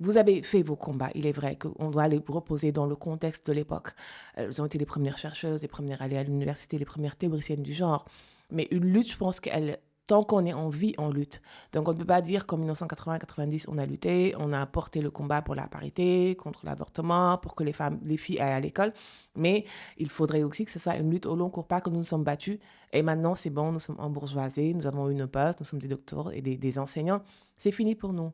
vous 0.00 0.16
avez 0.16 0.42
fait 0.42 0.62
vos 0.62 0.76
combats. 0.76 1.10
Il 1.14 1.26
est 1.26 1.32
vrai 1.32 1.56
qu'on 1.56 1.90
doit 1.90 2.08
les 2.08 2.20
reposer 2.26 2.72
dans 2.72 2.86
le 2.86 2.96
contexte 2.96 3.46
de 3.46 3.52
l'époque. 3.52 3.94
Elles 4.34 4.60
ont 4.60 4.66
été 4.66 4.78
les 4.78 4.86
premières 4.86 5.18
chercheuses, 5.18 5.62
les 5.62 5.68
premières 5.68 6.02
allées 6.02 6.16
à 6.16 6.24
l'université, 6.24 6.78
les 6.78 6.84
premières 6.84 7.16
théoriciennes 7.16 7.62
du 7.62 7.72
genre. 7.72 8.04
Mais 8.50 8.68
une 8.70 8.84
lutte, 8.84 9.10
je 9.10 9.16
pense 9.16 9.40
qu'elle, 9.40 9.78
tant 10.06 10.22
qu'on 10.22 10.44
est 10.44 10.52
en 10.52 10.68
vie, 10.68 10.94
on 10.98 11.10
lutte. 11.10 11.40
Donc 11.72 11.88
on 11.88 11.92
ne 11.92 11.98
peut 11.98 12.04
pas 12.04 12.20
dire 12.20 12.46
qu'en 12.46 12.58
1980-90, 12.58 13.64
on 13.68 13.78
a 13.78 13.86
lutté, 13.86 14.34
on 14.38 14.52
a 14.52 14.64
porté 14.66 15.00
le 15.00 15.10
combat 15.10 15.42
pour 15.42 15.54
la 15.54 15.66
parité, 15.66 16.36
contre 16.36 16.64
l'avortement, 16.64 17.38
pour 17.38 17.54
que 17.54 17.64
les 17.64 17.72
femmes, 17.72 17.98
les 18.04 18.16
filles 18.16 18.40
aillent 18.40 18.52
à 18.52 18.60
l'école. 18.60 18.92
Mais 19.34 19.64
il 19.96 20.10
faudrait 20.10 20.42
aussi 20.42 20.64
que 20.64 20.70
ce 20.70 20.78
soit 20.78 20.96
une 20.96 21.10
lutte 21.10 21.26
au 21.26 21.36
long 21.36 21.50
cours, 21.50 21.66
pas 21.66 21.80
que 21.80 21.90
nous 21.90 21.98
nous 21.98 22.02
sommes 22.02 22.24
battus. 22.24 22.58
Et 22.92 23.02
maintenant, 23.02 23.34
c'est 23.34 23.50
bon, 23.50 23.72
nous 23.72 23.80
sommes 23.80 23.98
en 23.98 24.10
bourgeoisie, 24.10 24.74
nous 24.74 24.86
avons 24.86 25.08
une 25.08 25.26
poste, 25.26 25.60
nous 25.60 25.66
sommes 25.66 25.80
des 25.80 25.88
docteurs 25.88 26.32
et 26.32 26.42
des 26.42 26.78
enseignants. 26.78 27.22
C'est 27.56 27.72
fini 27.72 27.94
pour 27.94 28.12
nous. 28.12 28.32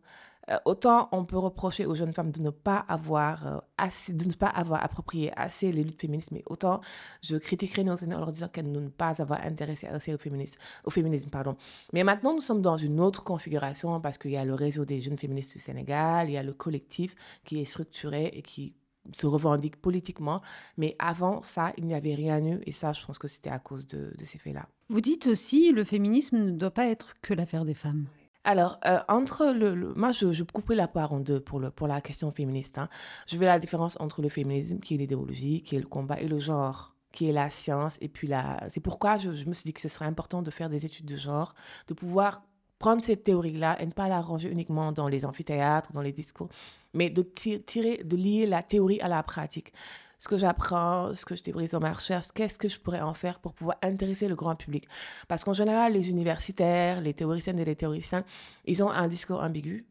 Euh, 0.50 0.59
autant 0.64 1.09
on 1.12 1.25
peut 1.25 1.38
reprocher 1.38 1.87
aux 1.87 1.95
jeunes 1.95 2.12
femmes 2.12 2.33
de 2.33 2.40
ne 2.40 2.50
pas 2.50 2.78
avoir 2.88 3.47
euh, 3.47 3.59
assez, 3.78 4.12
de 4.12 4.25
ne 4.26 4.33
pas 4.33 4.49
avoir 4.49 4.83
approprié 4.83 5.33
assez 5.37 5.71
les 5.73 5.85
luttes 5.85 6.00
féministes, 6.00 6.33
mais 6.33 6.42
autant 6.47 6.80
je 7.23 7.37
critiquerai 7.37 7.85
nos 7.85 7.97
aînés 7.97 8.14
en 8.14 8.21
leur 8.21 8.33
disant 8.33 8.49
qu'elles 8.49 8.71
ne 8.71 8.88
pas 8.88 9.21
avoir 9.23 9.45
intéressé 9.45 9.87
assez 9.87 10.12
au 10.14 10.19
féminisme, 10.19 10.59
au 10.85 10.90
féminisme, 10.90 11.30
pardon. 11.30 11.57
Mais 11.92 12.04
maintenant, 12.04 12.35
nous 12.35 12.40
sommes 12.40 12.62
dans 12.62 12.76
une 12.76 13.00
autre 13.00 13.23
configuration 13.25 14.00
parce 14.00 14.19
qu'il 14.19 14.33
y 14.33 14.37
a 14.37 14.45
le 14.45 14.54
réseau 14.54 14.85
des 14.85 15.00
jeunes 15.00 15.19
féministes 15.19 15.52
du 15.52 15.61
Sénégal, 15.61 16.28
il 16.28 16.33
y 16.33 16.38
a 16.38 16.42
le 16.42 16.52
collectif 16.52 17.14
qui 17.45 17.61
est 17.61 17.64
structuré 17.64 18.26
et 18.35 18.42
qui 18.42 18.75
se 19.12 19.26
revendique 19.26 19.76
politiquement. 19.76 20.42
Mais 20.76 20.97
avant 20.99 21.42
ça, 21.42 21.73
il 21.78 21.87
n'y 21.87 21.95
avait 21.95 22.14
rien 22.14 22.45
eu. 22.45 22.61
Et 22.66 22.73
ça, 22.73 22.92
je 22.92 23.04
pense 23.04 23.19
que 23.19 23.28
c'était 23.28 23.50
à 23.50 23.59
cause 23.59 23.87
de, 23.87 24.12
de 24.16 24.25
ces 24.25 24.38
faits-là. 24.38 24.69
Vous 24.88 25.00
dites 25.00 25.26
aussi, 25.26 25.73
le 25.73 25.85
féminisme 25.85 26.38
ne 26.38 26.50
doit 26.50 26.71
pas 26.71 26.87
être 26.87 27.14
que 27.23 27.35
l'affaire 27.35 27.64
des 27.64 27.75
femmes. 27.75 28.07
Alors, 28.44 28.80
euh, 28.87 29.00
entre 29.09 29.47
le, 29.52 29.92
moi, 29.94 30.12
je, 30.12 30.32
je 30.32 30.44
couperai 30.44 30.75
la 30.75 30.88
part 30.88 31.12
en 31.12 31.20
deux 31.20 31.40
pour, 31.40 31.61
le, 31.61 31.70
pour 31.70 31.87
la 31.87 32.00
question 32.00 32.30
féministe. 32.30 32.78
Hein. 32.78 32.88
Je 33.26 33.37
veux 33.37 33.44
la 33.44 33.59
différence 33.59 33.99
entre 34.00 34.23
le 34.23 34.30
féminisme, 34.30 34.80
qui 34.80 34.94
est 34.94 34.99
l'idéologie, 34.99 35.62
qui 35.62 35.76
est 35.76 35.80
le 35.80 35.87
combat, 35.87 36.18
et 36.20 36.28
le 36.28 36.38
genre, 36.38 36.94
qui 37.12 37.28
est 37.28 37.32
la 37.32 37.50
science. 37.50 37.99
Et 38.00 38.09
puis, 38.09 38.28
la... 38.28 38.64
c'est 38.70 38.80
pourquoi 38.80 39.18
je, 39.18 39.28
me 39.30 39.52
suis 39.52 39.64
dit 39.64 39.73
que 39.75 39.80
ce 39.80 39.88
serait 39.88 40.06
important 40.06 40.40
de 40.40 40.50
faire 40.50 40.70
des 40.70 40.87
études 40.87 41.06
de 41.06 41.16
genre, 41.16 41.54
de 41.87 41.94
pouvoir 41.94 42.42
prendre 42.81 43.05
cette 43.05 43.23
théorie-là 43.23 43.81
et 43.81 43.87
ne 43.87 43.93
pas 43.93 44.09
la 44.09 44.21
ranger 44.21 44.51
uniquement 44.51 44.91
dans 44.91 45.07
les 45.07 45.25
amphithéâtres, 45.25 45.93
dans 45.93 46.03
les 46.03 46.13
discours, 46.13 46.49
mais 46.95 47.11
de 47.11 47.23
tirer, 47.23 48.03
de 48.03 48.17
lier 48.17 48.47
la 48.47 48.65
théorie 48.65 49.01
à 49.01 49.07
la 49.07 49.23
pratique 49.23 49.73
ce 50.21 50.29
que 50.29 50.37
j'apprends, 50.37 51.15
ce 51.15 51.25
que 51.25 51.35
je 51.35 51.43
débrise 51.43 51.71
dans 51.71 51.81
ma 51.81 51.95
recherche, 51.95 52.27
qu'est-ce 52.35 52.59
que 52.59 52.69
je 52.69 52.79
pourrais 52.79 53.01
en 53.01 53.15
faire 53.15 53.41
pour 53.41 53.55
pouvoir 53.55 53.79
intéresser 53.83 54.29
le 54.29 54.35
grand 54.35 54.55
public? 54.55 54.87
Parce 55.29 55.45
qu'en 55.45 55.55
général, 55.55 55.95
les 55.95 56.11
universitaires, 56.11 57.01
les 57.01 57.15
théoriciennes 57.15 57.59
et 57.59 57.65
les 57.65 57.75
théoriciens, 57.75 58.23
ils 58.67 58.85
ont 58.85 58.91
un 58.91 59.09
discours 59.09 59.41
ambigu, 59.41 59.87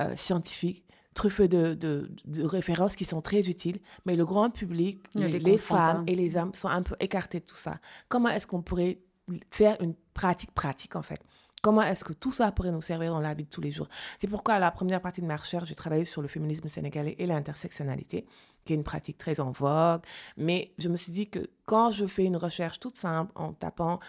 euh, 0.00 0.16
scientifique, 0.16 0.84
truffé 1.14 1.46
de, 1.46 1.74
de, 1.74 2.10
de, 2.24 2.42
références 2.42 2.96
qui 2.96 3.04
sont 3.04 3.22
très 3.22 3.48
utiles, 3.48 3.78
mais 4.06 4.16
le 4.16 4.24
grand 4.24 4.50
public, 4.50 5.04
les, 5.14 5.38
les 5.38 5.58
femmes 5.58 6.02
et 6.08 6.16
les 6.16 6.36
hommes 6.36 6.52
sont 6.52 6.68
un 6.68 6.82
peu 6.82 6.96
écartés 6.98 7.38
de 7.38 7.44
tout 7.44 7.56
ça. 7.56 7.78
Comment 8.08 8.30
est-ce 8.30 8.48
qu'on 8.48 8.62
pourrait 8.62 8.98
faire 9.52 9.80
une 9.80 9.94
pratique 10.14 10.50
pratique, 10.52 10.96
en 10.96 11.02
fait? 11.02 11.20
Comment 11.62 11.82
est-ce 11.82 12.04
que 12.04 12.14
tout 12.14 12.32
ça 12.32 12.50
pourrait 12.52 12.72
nous 12.72 12.80
servir 12.80 13.12
dans 13.12 13.20
la 13.20 13.34
vie 13.34 13.44
de 13.44 13.50
tous 13.50 13.60
les 13.60 13.70
jours? 13.70 13.88
C'est 14.18 14.28
pourquoi, 14.28 14.54
à 14.54 14.58
la 14.58 14.70
première 14.70 15.02
partie 15.02 15.20
de 15.20 15.26
ma 15.26 15.36
recherche, 15.36 15.68
j'ai 15.68 15.74
travaillé 15.74 16.06
sur 16.06 16.22
le 16.22 16.28
féminisme 16.28 16.68
sénégalais 16.68 17.16
et 17.18 17.26
l'intersectionnalité, 17.26 18.24
qui 18.64 18.72
est 18.72 18.76
une 18.76 18.84
pratique 18.84 19.18
très 19.18 19.40
en 19.40 19.50
vogue. 19.50 20.00
Mais 20.38 20.72
je 20.78 20.88
me 20.88 20.96
suis 20.96 21.12
dit 21.12 21.28
que 21.28 21.50
quand 21.66 21.90
je 21.90 22.06
fais 22.06 22.24
une 22.24 22.38
recherche 22.38 22.80
toute 22.80 22.96
simple 22.96 23.32
en 23.34 23.52
tapant 23.52 24.00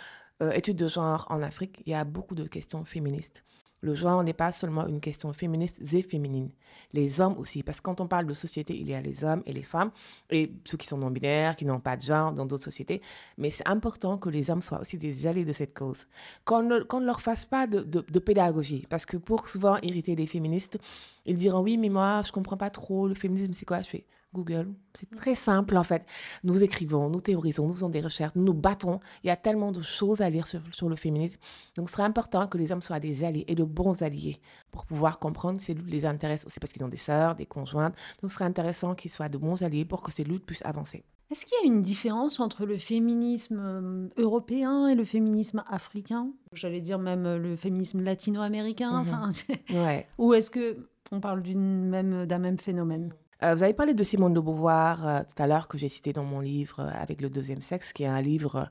euh, 0.41 0.51
études 0.51 0.77
de 0.77 0.88
genre 0.88 1.27
en 1.29 1.41
Afrique, 1.41 1.84
il 1.86 1.91
y 1.91 1.96
a 1.96 2.05
beaucoup 2.05 2.36
de 2.36 2.46
questions 2.46 2.86
féministes. 2.86 3.43
Le 3.81 3.95
genre 3.95 4.23
n'est 4.23 4.33
pas 4.33 4.51
seulement 4.51 4.88
une 4.88 5.00
question 5.00 5.33
féministe 5.33 5.79
et 5.93 6.01
féminine. 6.03 6.50
Les 6.93 7.19
hommes 7.19 7.35
aussi, 7.38 7.63
parce 7.63 7.77
que 7.77 7.83
quand 7.83 8.00
on 8.00 8.07
parle 8.07 8.27
de 8.27 8.33
société, 8.33 8.77
il 8.77 8.88
y 8.88 8.93
a 8.93 9.01
les 9.01 9.23
hommes 9.23 9.41
et 9.45 9.53
les 9.53 9.63
femmes, 9.63 9.91
et 10.29 10.51
ceux 10.65 10.77
qui 10.77 10.88
sont 10.88 10.97
non-binaires, 10.97 11.55
qui 11.55 11.65
n'ont 11.65 11.79
pas 11.79 11.97
de 11.97 12.01
genre 12.01 12.31
dans 12.31 12.45
d'autres 12.45 12.63
sociétés. 12.63 13.01
Mais 13.38 13.50
c'est 13.50 13.67
important 13.67 14.17
que 14.17 14.29
les 14.29 14.51
hommes 14.51 14.61
soient 14.61 14.79
aussi 14.79 14.97
des 14.97 15.25
alliés 15.25 15.45
de 15.45 15.53
cette 15.53 15.73
cause. 15.73 16.07
Qu'on 16.45 16.61
ne, 16.61 16.79
ne 16.79 17.05
leur 17.05 17.21
fasse 17.21 17.45
pas 17.45 17.65
de, 17.65 18.01
pédagogie, 18.19 18.85
parce 18.89 19.05
que 19.05 19.17
pour 19.17 19.47
souvent 19.47 19.77
irriter 19.81 20.15
les 20.15 20.27
féministes, 20.27 20.77
ils 21.25 21.38
diront 21.38 21.61
oui, 21.61 21.77
mais 21.77 21.89
moi, 21.89 22.21
je 22.25 22.31
comprends 22.31 22.57
pas 22.57 22.69
trop, 22.69 23.07
le 23.07 23.15
féminisme, 23.15 23.53
c'est 23.53 23.65
quoi 23.65 23.81
Je 23.81 23.89
fais? 23.89 24.05
Google. 24.33 24.73
C'est 24.97 25.09
très 25.15 25.35
simple 25.35 25.77
en 25.77 25.83
fait. 25.83 26.05
Nous 26.43 26.63
écrivons, 26.63 27.09
nous 27.09 27.21
théorisons, 27.21 27.67
nous 27.67 27.73
faisons 27.73 27.89
des 27.89 28.01
recherches, 28.01 28.33
nous 28.35 28.43
nous 28.43 28.53
battons. 28.53 29.00
Il 29.23 29.27
y 29.27 29.29
a 29.29 29.35
tellement 29.35 29.71
de 29.71 29.81
choses 29.81 30.21
à 30.21 30.29
lire 30.29 30.47
sur, 30.47 30.89
le 30.89 30.95
féminisme. 30.95 31.39
Donc 31.75 31.89
ce 31.89 31.93
serait 31.93 32.03
important 32.03 32.47
que 32.47 32.57
les 32.57 32.71
hommes 32.71 32.81
soient 32.81 33.00
des 33.00 33.23
alliés 33.23 33.45
et 33.47 33.55
de 33.55 33.63
bons 33.63 34.01
alliés 34.01 34.39
pour 34.71 34.85
pouvoir 34.85 35.19
comprendre 35.19 35.59
ces 35.59 35.73
luttes 35.73 35.89
les 35.89 36.05
intéressent 36.05 36.47
aussi 36.47 36.59
parce 36.59 36.71
qu'ils 36.71 36.83
ont 36.83 36.89
des 36.89 36.97
sœurs, 36.97 37.35
des 37.35 37.45
conjointes. 37.45 37.95
Donc 38.21 38.31
ce 38.31 38.35
serait 38.35 38.45
intéressant 38.45 38.95
qu'ils 38.95 39.11
soient 39.11 39.29
de 39.29 39.38
bons 39.38 39.63
alliés 39.63 39.85
pour 39.85 40.01
que 40.01 40.11
ces 40.11 40.23
luttes 40.23 40.45
puissent 40.45 40.65
avancer. 40.65 41.03
Est-ce 41.31 41.45
qu'il 41.45 41.57
y 41.63 41.63
a 41.63 41.73
une 41.73 41.81
différence 41.81 42.41
entre 42.41 42.65
le 42.65 42.75
féminisme 42.75 43.59
euh, 43.61 44.09
européen 44.17 44.88
et 44.88 44.95
le 44.95 45.05
féminisme 45.05 45.63
africain? 45.69 46.29
J'allais 46.51 46.81
dire 46.81 47.00
même 47.00 47.25
euh, 47.25 47.38
le 47.38 47.55
féminisme 47.55 48.01
latino-américain. 48.01 48.91
Mhm. 48.91 49.00
Enfin, 49.00 49.29
ouais. 49.69 50.07
Ou 50.17 50.33
est-ce 50.33 50.51
que 50.51 50.89
on 51.13 51.21
parle 51.21 51.41
même 51.41 52.25
d'un 52.25 52.39
même 52.39 52.57
phénomène? 52.57 53.13
Euh, 53.43 53.55
vous 53.55 53.63
avez 53.63 53.74
parlé 53.74 53.93
de 53.93 54.03
Simone 54.03 54.33
de 54.33 54.39
Beauvoir 54.39 55.07
euh, 55.07 55.21
tout 55.21 55.41
à 55.41 55.48
l'heure, 55.48 55.67
que 55.67 55.77
j'ai 55.77 55.88
cité 55.88 56.13
dans 56.13 56.24
mon 56.24 56.39
livre 56.39 56.79
euh, 56.79 56.89
avec 56.93 57.21
le 57.21 57.29
deuxième 57.29 57.62
sexe, 57.62 57.91
qui 57.91 58.03
est 58.03 58.07
un 58.07 58.21
livre 58.21 58.69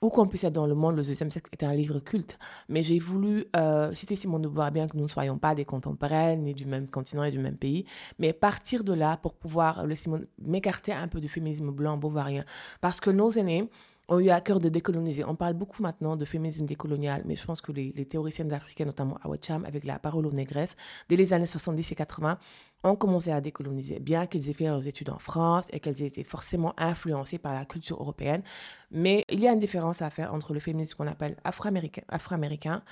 où 0.00 0.10
qu'on 0.10 0.26
puisse 0.26 0.44
être 0.44 0.52
dans 0.52 0.66
le 0.66 0.74
monde, 0.74 0.96
le 0.96 1.02
deuxième 1.02 1.30
sexe 1.30 1.50
est 1.52 1.64
un 1.64 1.74
livre 1.74 1.98
culte. 1.98 2.38
Mais 2.68 2.84
j'ai 2.84 3.00
voulu 3.00 3.46
citer 3.92 4.14
Simone 4.14 4.42
de 4.42 4.48
Beauvoir, 4.48 4.70
bien 4.70 4.86
que 4.86 4.96
nous 4.96 5.02
ne 5.02 5.08
soyons 5.08 5.38
pas 5.38 5.56
des 5.56 5.64
contemporaines, 5.64 6.42
ni 6.44 6.54
du 6.54 6.66
même 6.66 6.86
continent 6.86 7.24
et 7.24 7.32
du 7.32 7.40
même 7.40 7.56
pays, 7.56 7.84
mais 8.20 8.32
partir 8.32 8.84
de 8.84 8.92
là 8.92 9.16
pour 9.16 9.34
pouvoir 9.34 9.84
m'écarter 10.40 10.92
un 10.92 11.08
peu 11.08 11.20
du 11.20 11.28
féminisme 11.28 11.72
blanc 11.72 11.96
beauvoirien. 11.96 12.44
Parce 12.80 13.00
que 13.00 13.10
nos 13.10 13.30
aînés, 13.30 13.68
ont 14.08 14.18
eu 14.18 14.30
à 14.30 14.40
cœur 14.40 14.58
de 14.58 14.68
décoloniser. 14.68 15.24
On 15.24 15.36
parle 15.36 15.54
beaucoup 15.54 15.82
maintenant 15.82 16.16
de 16.16 16.24
féminisme 16.24 16.64
décolonial, 16.64 17.22
mais 17.26 17.36
je 17.36 17.44
pense 17.44 17.60
que 17.60 17.72
les, 17.72 17.92
théoriciennes 18.06 18.52
africaines, 18.52 18.86
notamment 18.86 19.18
Awacham, 19.22 19.64
avec 19.64 19.84
la 19.84 19.98
parole 19.98 20.26
aux 20.26 20.32
négresses, 20.32 20.76
dès 21.08 21.16
les 21.16 21.32
années 21.32 21.46
70 21.46 21.92
et 21.92 21.94
80, 21.94 22.38
ont 22.84 22.96
commencé 22.96 23.30
à 23.30 23.40
décoloniser, 23.40 23.98
bien 24.00 24.26
qu'elles 24.26 24.48
aient 24.48 24.54
fait 24.54 24.66
leurs 24.66 24.86
études 24.86 25.10
en 25.10 25.18
France 25.18 25.68
et 25.72 25.80
qu'elles 25.80 26.02
aient 26.02 26.06
été 26.06 26.24
forcément 26.24 26.74
influencées 26.78 27.38
par 27.38 27.52
la 27.52 27.64
culture 27.64 28.00
européenne. 28.00 28.42
Mais 28.90 29.24
il 29.28 29.40
y 29.40 29.48
a 29.48 29.52
une 29.52 29.58
différence 29.58 30.00
à 30.00 30.10
faire 30.10 30.32
entre 30.32 30.54
le 30.54 30.60
féminisme 30.60 30.96
qu'on 30.96 31.06
appelle 31.06 31.36
afro-américain, 31.44 32.82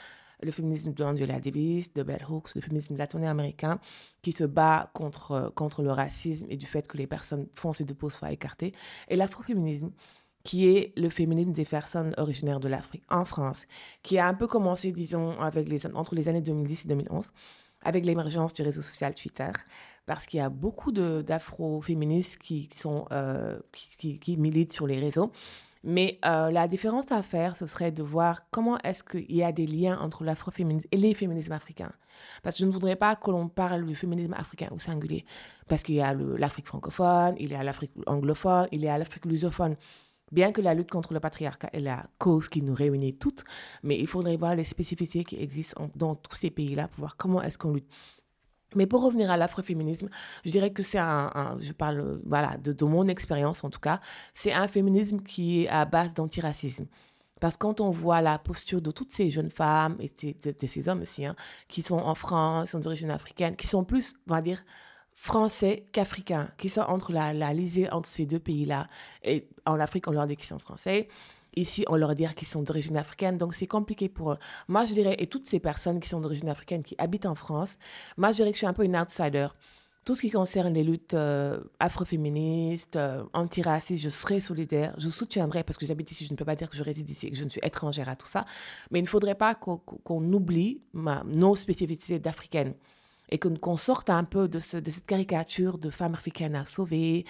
le 0.42 0.50
féminisme 0.50 0.92
de 0.92 1.02
Angela 1.02 1.40
Davis, 1.40 1.92
de 1.94 2.02
Bell 2.02 2.24
Hooks, 2.28 2.54
le 2.54 2.60
féminisme 2.60 2.96
latino-américain, 2.96 3.78
qui 4.22 4.32
se 4.32 4.44
bat 4.44 4.90
contre, 4.92 5.52
contre 5.54 5.82
le 5.82 5.90
racisme 5.90 6.46
et 6.50 6.56
du 6.56 6.66
fait 6.66 6.86
que 6.86 6.96
les 6.98 7.06
personnes 7.06 7.46
foncées 7.54 7.84
de 7.84 7.94
peau 7.94 8.10
soient 8.10 8.32
écartées, 8.32 8.72
et 9.08 9.16
l'afroféminisme, 9.16 9.90
qui 10.46 10.68
est 10.68 10.92
le 10.96 11.10
féminisme 11.10 11.50
des 11.50 11.64
personnes 11.64 12.14
originaires 12.18 12.60
de 12.60 12.68
l'Afrique 12.68 13.02
en 13.10 13.24
France, 13.24 13.66
qui 14.04 14.16
a 14.16 14.28
un 14.28 14.34
peu 14.34 14.46
commencé, 14.46 14.92
disons, 14.92 15.34
entre 15.40 16.14
les 16.14 16.28
années 16.28 16.40
2010 16.40 16.84
et 16.84 16.88
2011, 16.88 17.32
avec 17.82 18.06
l'émergence 18.06 18.54
du 18.54 18.62
réseau 18.62 18.80
social 18.80 19.12
Twitter, 19.16 19.50
parce 20.06 20.24
qu'il 20.24 20.38
y 20.38 20.40
a 20.40 20.48
beaucoup 20.48 20.92
d'afro-féministes 20.92 22.38
qui, 22.38 22.68
sont, 22.72 23.06
euh, 23.10 23.58
qui, 23.72 24.36
militent 24.36 24.72
sur 24.72 24.86
les 24.86 25.00
réseaux. 25.00 25.32
Mais 25.82 26.20
euh, 26.24 26.52
la 26.52 26.68
différence 26.68 27.10
à 27.10 27.22
faire, 27.24 27.56
ce 27.56 27.66
serait 27.66 27.90
de 27.90 28.04
voir 28.04 28.48
comment 28.50 28.78
est-ce 28.84 29.02
qu'il 29.02 29.34
y 29.34 29.42
a 29.42 29.50
des 29.50 29.66
liens 29.66 29.98
entre 29.98 30.22
l'afroféminisme 30.22 30.86
et 30.92 30.96
les 30.96 31.14
féminismes 31.14 31.52
africains. 31.52 31.92
Parce 32.44 32.56
que 32.56 32.60
je 32.60 32.66
ne 32.66 32.72
voudrais 32.72 32.96
pas 32.96 33.16
que 33.16 33.30
l'on 33.32 33.48
parle 33.48 33.84
du 33.84 33.96
féminisme 33.96 34.34
africain 34.34 34.68
au 34.72 34.78
singulier. 34.78 35.24
Parce 35.66 35.82
qu'il 35.82 35.96
y 35.96 36.00
a 36.00 36.14
l'Afrique 36.14 36.66
francophone, 36.66 37.34
il 37.38 37.50
y 37.50 37.54
a 37.54 37.64
l'Afrique 37.64 37.92
anglophone, 38.06 38.68
il 38.70 38.80
y 38.80 38.88
a 38.88 38.96
l'Afrique 38.96 39.26
lusophone. 39.26 39.76
Bien 40.32 40.50
que 40.50 40.60
la 40.60 40.74
lutte 40.74 40.90
contre 40.90 41.14
le 41.14 41.20
patriarcat 41.20 41.70
est 41.72 41.80
la 41.80 42.04
cause 42.18 42.48
qui 42.48 42.60
nous 42.60 42.74
réunit 42.74 43.16
toutes, 43.16 43.44
mais 43.84 43.98
il 43.98 44.08
faudrait 44.08 44.36
voir 44.36 44.56
les 44.56 44.64
spécificités 44.64 45.22
qui 45.22 45.36
existent 45.40 45.88
dans 45.94 46.16
tous 46.16 46.36
ces 46.36 46.50
pays-là 46.50 46.88
pour 46.88 47.00
voir 47.00 47.16
comment 47.16 47.40
est-ce 47.42 47.58
qu'on 47.58 47.74
lutte. 47.74 47.88
Mais 48.74 48.86
pour 48.86 49.02
revenir 49.02 49.30
à 49.30 49.36
l'afroféminisme, 49.36 50.08
je 50.44 50.50
dirais 50.50 50.70
que 50.70 50.82
c'est 50.82 50.98
un, 50.98 51.56
je 51.60 51.72
parle 51.72 52.20
voilà, 52.26 52.56
de, 52.56 52.84
mon 52.84 53.06
expérience 53.06 53.62
en 53.62 53.70
tout 53.70 53.78
cas, 53.78 54.00
c'est 54.34 54.52
un 54.52 54.66
féminisme 54.66 55.20
qui 55.20 55.62
est 55.62 55.68
à 55.68 55.84
base 55.84 56.12
d'antiracisme. 56.12 56.86
Parce 57.40 57.56
que 57.56 57.62
quand 57.62 57.80
on 57.80 57.90
voit 57.90 58.22
la 58.22 58.38
posture 58.38 58.82
de 58.82 58.90
toutes 58.90 59.12
ces 59.12 59.30
jeunes 59.30 59.50
femmes 59.50 59.96
et 60.00 60.10
de, 60.32 60.66
ces 60.66 60.88
hommes 60.88 61.02
aussi, 61.02 61.24
hein, 61.24 61.36
qui 61.68 61.82
sont 61.82 61.98
en 61.98 62.14
France, 62.14 62.70
sont 62.70 62.80
d'origine 62.80 63.10
africaine, 63.10 63.54
qui 63.56 63.66
sont 63.66 63.84
plus, 63.84 64.16
on 64.26 64.34
va 64.34 64.42
dire, 64.42 64.64
français 65.16 65.86
qu'africains, 65.92 66.50
qui 66.58 66.68
sont 66.68 66.82
entre 66.82 67.10
la, 67.10 67.32
la 67.32 67.52
lisée 67.52 67.90
entre 67.90 68.08
ces 68.08 68.26
deux 68.26 68.38
pays-là. 68.38 68.86
Et 69.24 69.48
en 69.64 69.80
Afrique, 69.80 70.06
on 70.06 70.12
leur 70.12 70.26
dit 70.26 70.36
qu'ils 70.36 70.46
sont 70.46 70.58
français. 70.58 71.08
Ici, 71.56 71.86
on 71.88 71.96
leur 71.96 72.14
dit 72.14 72.26
qu'ils 72.36 72.46
sont 72.46 72.62
d'origine 72.62 72.98
africaine, 72.98 73.38
donc 73.38 73.54
c'est 73.54 73.66
compliqué 73.66 74.10
pour 74.10 74.32
eux. 74.32 74.38
Moi, 74.68 74.84
je 74.84 74.92
dirais, 74.92 75.16
et 75.18 75.26
toutes 75.26 75.48
ces 75.48 75.58
personnes 75.58 76.00
qui 76.00 76.08
sont 76.08 76.20
d'origine 76.20 76.50
africaine, 76.50 76.84
qui 76.84 76.94
habitent 76.98 77.24
en 77.24 77.34
France, 77.34 77.78
moi, 78.18 78.30
je 78.30 78.36
dirais 78.36 78.50
que 78.50 78.56
je 78.56 78.58
suis 78.58 78.66
un 78.66 78.74
peu 78.74 78.84
une 78.84 78.94
outsider. 78.94 79.48
Tout 80.04 80.14
ce 80.14 80.20
qui 80.20 80.30
concerne 80.30 80.74
les 80.74 80.84
luttes 80.84 81.14
euh, 81.14 81.58
afroféministes, 81.80 82.96
euh, 82.96 83.24
antiracistes, 83.32 84.04
je 84.04 84.10
serai 84.10 84.38
solidaire, 84.38 84.94
je 84.98 85.08
soutiendrai, 85.08 85.64
parce 85.64 85.78
que 85.78 85.86
j'habite 85.86 86.10
ici, 86.10 86.26
je 86.26 86.32
ne 86.32 86.36
peux 86.36 86.44
pas 86.44 86.56
dire 86.56 86.68
que 86.68 86.76
je 86.76 86.82
réside 86.82 87.08
ici, 87.08 87.30
que 87.30 87.36
je 87.36 87.44
ne 87.44 87.48
suis 87.48 87.60
étrangère 87.64 88.10
à 88.10 88.16
tout 88.16 88.28
ça, 88.28 88.44
mais 88.90 88.98
il 88.98 89.02
ne 89.02 89.08
faudrait 89.08 89.34
pas 89.34 89.54
qu'on 89.54 90.32
oublie 90.32 90.82
ma, 90.92 91.24
nos 91.24 91.56
spécificités 91.56 92.18
d'africaines 92.18 92.74
et 93.30 93.38
qu'on 93.38 93.76
sorte 93.76 94.10
un 94.10 94.24
peu 94.24 94.48
de, 94.48 94.58
ce, 94.60 94.76
de, 94.76 94.90
cette 94.90 95.06
caricature 95.06 95.78
de 95.78 95.90
femmes 95.90 96.14
africaines 96.14 96.54
à 96.54 96.64
sauver, 96.64 97.24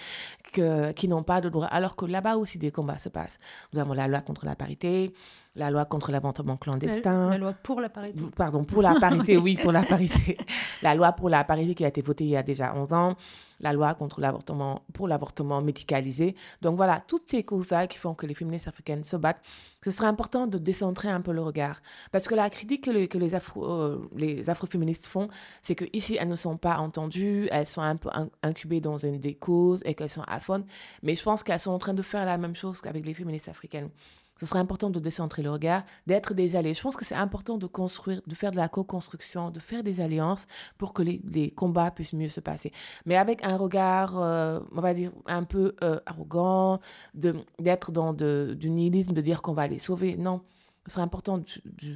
que, 0.53 0.91
qui 0.91 1.07
n'ont 1.07 1.23
pas 1.23 1.41
de 1.41 1.49
droit, 1.49 1.67
alors 1.67 1.95
que 1.95 2.05
là-bas 2.05 2.37
aussi 2.37 2.57
des 2.57 2.71
combats 2.71 2.97
se 2.97 3.09
passent. 3.09 3.39
Nous 3.73 3.79
avons 3.79 3.93
la 3.93 4.07
loi 4.07 4.21
contre 4.21 4.45
la 4.45 4.55
parité, 4.55 5.13
la 5.57 5.71
loi 5.71 5.85
contre 5.85 6.11
l'avortement 6.11 6.55
clandestin. 6.55 7.31
La, 7.31 7.37
loi 7.37 7.53
pour 7.63 7.81
la 7.81 7.89
parité. 7.89 8.23
Pardon, 8.35 8.63
pour 8.63 8.81
la 8.81 8.99
parité, 8.99 9.37
oui, 9.37 9.57
pour 9.61 9.71
la 9.71 9.83
parité. 9.83 10.37
La 10.83 10.93
loi 10.93 11.11
pour 11.11 11.29
la 11.29 11.43
parité 11.43 11.73
qui 11.73 11.83
a 11.83 11.87
été 11.87 12.01
votée 12.01 12.25
il 12.25 12.29
y 12.29 12.37
a 12.37 12.43
déjà 12.43 12.73
11 12.75 12.93
ans. 12.93 13.15
La 13.59 13.73
loi 13.73 13.95
contre 13.95 14.21
l'avortement, 14.21 14.83
pour 14.93 15.07
l'avortement 15.07 15.61
médicalisé. 15.61 16.35
Donc 16.61 16.75
voilà, 16.75 17.03
toutes 17.07 17.31
ces 17.31 17.43
causes-là 17.43 17.87
qui 17.87 17.97
font 17.97 18.13
que 18.13 18.27
les 18.27 18.35
féministes 18.35 18.67
africaines 18.67 19.03
se 19.03 19.15
battent. 19.15 19.41
Ce 19.83 19.89
serait 19.89 20.07
important 20.07 20.45
de 20.45 20.59
décentrer 20.59 21.09
un 21.09 21.21
peu 21.21 21.31
le 21.31 21.41
regard. 21.41 21.81
Parce 22.11 22.27
que 22.27 22.35
la 22.35 22.51
critique 22.51 22.83
que, 22.83 22.91
les, 22.91 23.07
que 23.07 23.17
les, 23.17 23.33
afro, 23.33 23.65
euh, 23.65 24.09
les 24.15 24.51
afroféministes 24.51 25.07
font, 25.07 25.27
c'est 25.63 25.73
qu'ici, 25.73 26.17
elles 26.19 26.27
ne 26.27 26.35
sont 26.35 26.57
pas 26.57 26.77
entendues, 26.77 27.47
elles 27.51 27.65
sont 27.65 27.81
un 27.81 27.95
peu 27.95 28.09
incubées 28.43 28.79
dans 28.79 28.97
une 28.97 29.19
des 29.19 29.33
causes 29.33 29.81
et 29.85 29.95
qu'elles 29.95 30.09
sont 30.09 30.25
affondées. 30.27 30.65
Mais 31.01 31.15
je 31.15 31.23
pense 31.23 31.41
qu'elles 31.41 31.59
sont 31.59 31.71
en 31.71 31.79
train 31.79 31.95
de 31.95 32.03
faire 32.03 32.25
la 32.25 32.37
même 32.37 32.53
chose 32.53 32.79
qu'avec 32.79 33.07
les 33.07 33.15
féministes 33.15 33.49
africaines 33.49 33.89
ce 34.39 34.45
serait 34.45 34.59
important 34.59 34.89
de 34.89 34.99
décentrer 34.99 35.41
le 35.41 35.51
regard, 35.51 35.83
d'être 36.05 36.33
des 36.33 36.55
alliés. 36.55 36.73
Je 36.73 36.81
pense 36.81 36.95
que 36.95 37.05
c'est 37.05 37.15
important 37.15 37.57
de 37.57 37.67
construire, 37.67 38.21
de 38.25 38.35
faire 38.35 38.51
de 38.51 38.57
la 38.57 38.69
co-construction, 38.69 39.49
de 39.49 39.59
faire 39.59 39.83
des 39.83 40.01
alliances 40.01 40.47
pour 40.77 40.93
que 40.93 41.01
les, 41.01 41.51
combats 41.55 41.91
puissent 41.91 42.13
mieux 42.13 42.29
se 42.29 42.39
passer. 42.39 42.71
Mais 43.05 43.15
avec 43.15 43.43
un 43.43 43.57
regard, 43.57 44.19
euh, 44.19 44.59
on 44.75 44.81
va 44.81 44.93
dire, 44.93 45.11
un 45.25 45.43
peu 45.43 45.75
euh, 45.83 45.99
arrogant, 46.05 46.79
d'être 47.13 47.91
dans 47.91 48.13
du 48.13 48.69
nihilisme, 48.69 49.13
de 49.13 49.21
dire 49.21 49.41
qu'on 49.41 49.53
va 49.53 49.67
les 49.67 49.79
sauver. 49.79 50.17
Non, 50.17 50.41
ce 50.85 50.93
serait 50.93 51.03
important, 51.03 51.41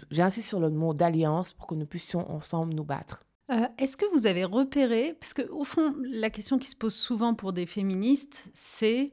j'insiste 0.10 0.48
sur 0.48 0.60
le 0.60 0.69
mot 0.69 0.93
d'alliance 0.93 1.53
pour 1.53 1.67
que 1.67 1.75
nous 1.75 1.86
puissions 1.86 2.29
ensemble 2.31 2.74
nous 2.74 2.83
battre. 2.83 3.21
Euh, 3.51 3.67
est-ce 3.77 3.98
que 3.98 4.05
vous 4.13 4.27
avez 4.27 4.45
repéré, 4.45 5.15
parce 5.19 5.33
qu'au 5.33 5.65
fond, 5.65 5.93
la 6.03 6.29
question 6.29 6.57
qui 6.57 6.69
se 6.69 6.75
pose 6.75 6.93
souvent 6.93 7.33
pour 7.33 7.51
des 7.51 7.65
féministes, 7.65 8.50
c'est 8.53 9.12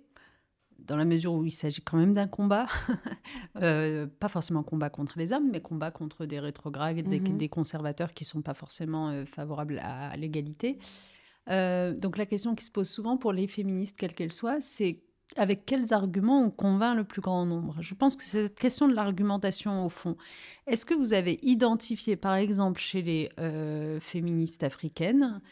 dans 0.88 0.96
la 0.96 1.04
mesure 1.04 1.34
où 1.34 1.44
il 1.44 1.52
s'agit 1.52 1.82
quand 1.82 1.98
même 1.98 2.14
d'un 2.14 2.26
combat, 2.26 2.66
euh, 3.62 4.06
pas 4.18 4.28
forcément 4.28 4.62
combat 4.62 4.90
contre 4.90 5.18
les 5.18 5.32
hommes, 5.32 5.50
mais 5.52 5.60
combat 5.60 5.90
contre 5.90 6.26
des 6.26 6.40
rétrogrades, 6.40 6.96
des, 6.96 7.20
mhm. 7.20 7.48
conservateurs 7.48 8.14
qui 8.14 8.24
ne 8.24 8.28
sont 8.28 8.42
pas 8.42 8.54
forcément 8.54 9.10
euh, 9.10 9.24
favorables 9.26 9.78
à, 9.82 10.16
l'égalité. 10.16 10.78
Euh, 11.50 11.92
donc 11.94 12.16
la 12.16 12.26
question 12.26 12.54
qui 12.54 12.64
se 12.64 12.70
pose 12.70 12.88
souvent 12.88 13.18
pour 13.18 13.32
les 13.32 13.46
féministes, 13.46 13.96
quelles 13.96 14.14
qu'elles 14.14 14.32
soient, 14.32 14.60
c'est 14.60 15.02
avec 15.36 15.66
quels 15.66 15.92
arguments 15.92 16.42
on 16.42 16.50
convainc 16.50 16.96
le 16.96 17.04
plus 17.04 17.20
grand 17.20 17.44
nombre? 17.44 17.76
Je 17.80 17.94
pense 17.94 18.16
que 18.16 18.22
c'est 18.22 18.44
cette 18.44 18.58
question 18.58 18.88
de 18.88 18.94
l'argumentation 18.94 19.84
au 19.84 19.90
fond. 19.90 20.16
Est-ce 20.66 20.86
que 20.86 20.94
vous 20.94 21.12
avez 21.12 21.38
identifié, 21.42 22.16
par 22.16 22.34
exemple, 22.34 22.80
chez 22.80 23.02
les 23.02 23.28
féministes 24.00 24.62
africaines, 24.62 25.42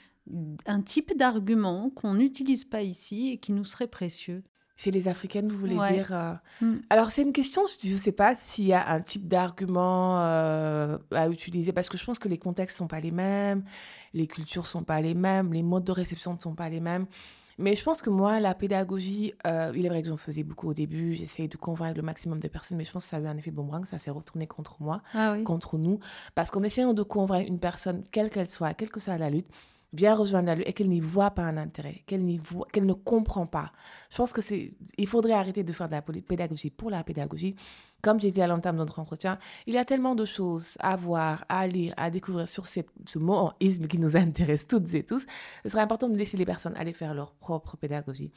un 0.64 0.80
type 0.80 1.14
d'argument 1.14 1.90
qu'on 1.90 2.14
n'utilise 2.14 2.64
pas 2.64 2.80
ici 2.80 3.32
et 3.32 3.36
qui 3.36 3.52
nous 3.52 3.66
serait 3.66 3.86
précieux? 3.86 4.42
Chez 4.76 4.90
les 4.90 5.08
Africaines, 5.08 5.48
vous 5.48 5.58
voulez 5.58 5.78
dire 5.92 6.10
euh, 6.12 6.34
mm. 6.60 6.80
Alors, 6.90 7.10
c'est 7.10 7.22
une 7.22 7.32
question, 7.32 7.62
je 7.82 7.92
ne 7.92 7.96
sais 7.96 8.12
pas 8.12 8.36
s'il 8.36 8.66
y 8.66 8.74
a 8.74 8.90
un 8.90 9.00
type 9.00 9.26
d'argument 9.26 10.20
euh, 10.20 10.98
à 11.12 11.28
utiliser, 11.28 11.72
parce 11.72 11.88
que 11.88 11.96
je 11.96 12.04
pense 12.04 12.18
que 12.18 12.28
les 12.28 12.38
contextes 12.38 12.76
ne 12.76 12.78
sont 12.80 12.86
pas 12.86 13.00
les 13.00 13.10
mêmes, 13.10 13.64
les 14.12 14.26
cultures 14.26 14.62
ne 14.62 14.68
sont 14.68 14.84
pas 14.84 15.00
les 15.00 15.14
mêmes, 15.14 15.52
les 15.52 15.62
modes 15.62 15.84
de 15.84 15.92
réception 15.92 16.34
ne 16.34 16.38
sont 16.38 16.54
pas 16.54 16.68
les 16.68 16.80
mêmes. 16.80 17.06
Mais 17.58 17.74
je 17.74 17.82
pense 17.82 18.02
que 18.02 18.10
moi, 18.10 18.38
la 18.38 18.54
pédagogie, 18.54 19.32
euh, 19.46 19.72
il 19.74 19.86
est 19.86 19.88
vrai 19.88 20.02
que 20.02 20.08
j'en 20.08 20.18
faisais 20.18 20.42
beaucoup 20.42 20.68
au 20.68 20.74
début, 20.74 21.14
j'essayais 21.14 21.48
de 21.48 21.56
convaincre 21.56 21.96
le 21.96 22.02
maximum 22.02 22.38
de 22.38 22.48
personnes, 22.48 22.76
mais 22.76 22.84
je 22.84 22.92
pense 22.92 23.04
que 23.04 23.10
ça 23.10 23.16
a 23.16 23.20
eu 23.20 23.26
un 23.26 23.36
effet 23.38 23.50
boomerang, 23.50 23.86
ça 23.86 23.96
s'est 23.96 24.10
retourné 24.10 24.46
contre 24.46 24.76
moi, 24.80 25.00
ah 25.14 25.36
contre 25.42 25.78
nous, 25.78 25.98
parce 26.34 26.50
qu'en 26.50 26.62
essayant 26.62 26.92
de 26.92 27.02
convaincre 27.02 27.48
une 27.48 27.58
personne, 27.58 28.04
quelle 28.10 28.28
qu'elle 28.28 28.46
soit, 28.46 28.74
quelle 28.74 28.90
que 28.90 29.00
soit 29.00 29.16
la 29.16 29.30
lutte, 29.30 29.48
vient 29.96 30.14
rejoindre 30.14 30.46
la 30.48 30.54
lutte 30.54 30.68
et 30.68 30.72
qu'elle 30.72 30.88
n'y 30.88 31.00
voit 31.00 31.30
pas 31.30 31.42
un 31.42 31.56
intérêt, 31.56 32.02
qu'elle 32.06 32.22
qu'elle 32.72 32.86
ne 32.86 32.92
comprend 32.92 33.46
pas. 33.46 33.72
Je 34.10 34.16
pense 34.16 34.32
que 34.32 34.42
c'est, 34.42 34.74
il 34.98 35.08
faudrait 35.08 35.32
arrêter 35.32 35.64
de 35.64 35.72
faire 35.72 35.88
de 35.88 35.94
la 35.94 36.02
pédagogie 36.02 36.70
pour 36.70 36.90
la 36.90 37.02
pédagogie. 37.02 37.56
Comme 38.02 38.20
j'ai 38.20 38.30
dit 38.30 38.42
à 38.42 38.46
l'entame 38.46 38.76
de 38.76 38.80
notre 38.80 38.98
entretien, 38.98 39.38
il 39.66 39.74
y 39.74 39.78
a 39.78 39.84
tellement 39.84 40.14
de 40.14 40.24
choses 40.24 40.76
à 40.80 40.94
voir, 40.96 41.44
à 41.48 41.66
lire, 41.66 41.94
à 41.96 42.10
découvrir 42.10 42.48
sur 42.48 42.66
ce 42.66 43.18
mot 43.18 43.50
isme 43.60 43.86
qui 43.86 43.98
nous 43.98 44.16
intéresse 44.16 44.66
toutes 44.68 44.92
et 44.94 45.02
tous. 45.02 45.24
Ce 45.64 45.70
serait 45.70 45.82
important 45.82 46.08
de 46.08 46.16
laisser 46.16 46.36
les 46.36 46.46
personnes 46.46 46.76
aller 46.76 46.92
faire 46.92 47.14
leur 47.14 47.32
propre 47.32 47.76
pédagogie 47.76 48.30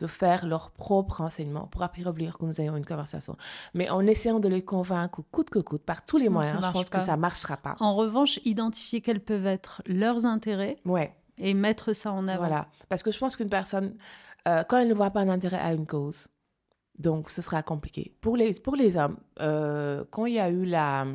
de 0.00 0.06
faire 0.06 0.46
leur 0.46 0.70
propre 0.70 1.20
enseignement 1.20 1.66
pour 1.66 1.82
après 1.82 2.02
revenir 2.02 2.38
que 2.38 2.44
nous 2.44 2.60
ayons 2.60 2.76
une 2.76 2.84
conversation. 2.84 3.36
Mais 3.74 3.88
en 3.90 4.06
essayant 4.06 4.40
de 4.40 4.48
les 4.48 4.62
convaincre 4.62 5.22
coûte 5.30 5.50
que 5.50 5.60
coûte, 5.60 5.82
par 5.82 6.04
tous 6.04 6.18
les 6.18 6.28
moyens, 6.28 6.58
je 6.62 6.72
pense 6.72 6.90
que 6.90 7.00
ça 7.00 7.16
ne 7.16 7.20
marchera 7.20 7.56
pas. 7.56 7.76
En 7.80 7.94
revanche, 7.94 8.40
identifier 8.44 9.00
quels 9.00 9.20
peuvent 9.20 9.46
être 9.46 9.82
leurs 9.86 10.26
intérêts 10.26 10.78
ouais. 10.84 11.14
et 11.38 11.54
mettre 11.54 11.92
ça 11.92 12.12
en 12.12 12.26
avant. 12.26 12.46
Voilà, 12.46 12.68
parce 12.88 13.02
que 13.02 13.12
je 13.12 13.18
pense 13.18 13.36
qu'une 13.36 13.50
personne, 13.50 13.96
euh, 14.48 14.64
quand 14.64 14.78
elle 14.78 14.88
ne 14.88 14.94
voit 14.94 15.10
pas 15.10 15.24
d'intérêt 15.24 15.58
à 15.60 15.72
une 15.72 15.86
cause, 15.86 16.28
donc 16.98 17.30
ce 17.30 17.42
sera 17.42 17.62
compliqué. 17.62 18.16
Pour 18.20 18.36
les, 18.36 18.54
pour 18.54 18.76
les 18.76 18.96
hommes, 18.96 19.16
euh, 19.40 20.04
quand 20.10 20.26
il 20.26 20.34
y 20.34 20.40
a 20.40 20.48
eu 20.50 20.64
la, 20.64 21.06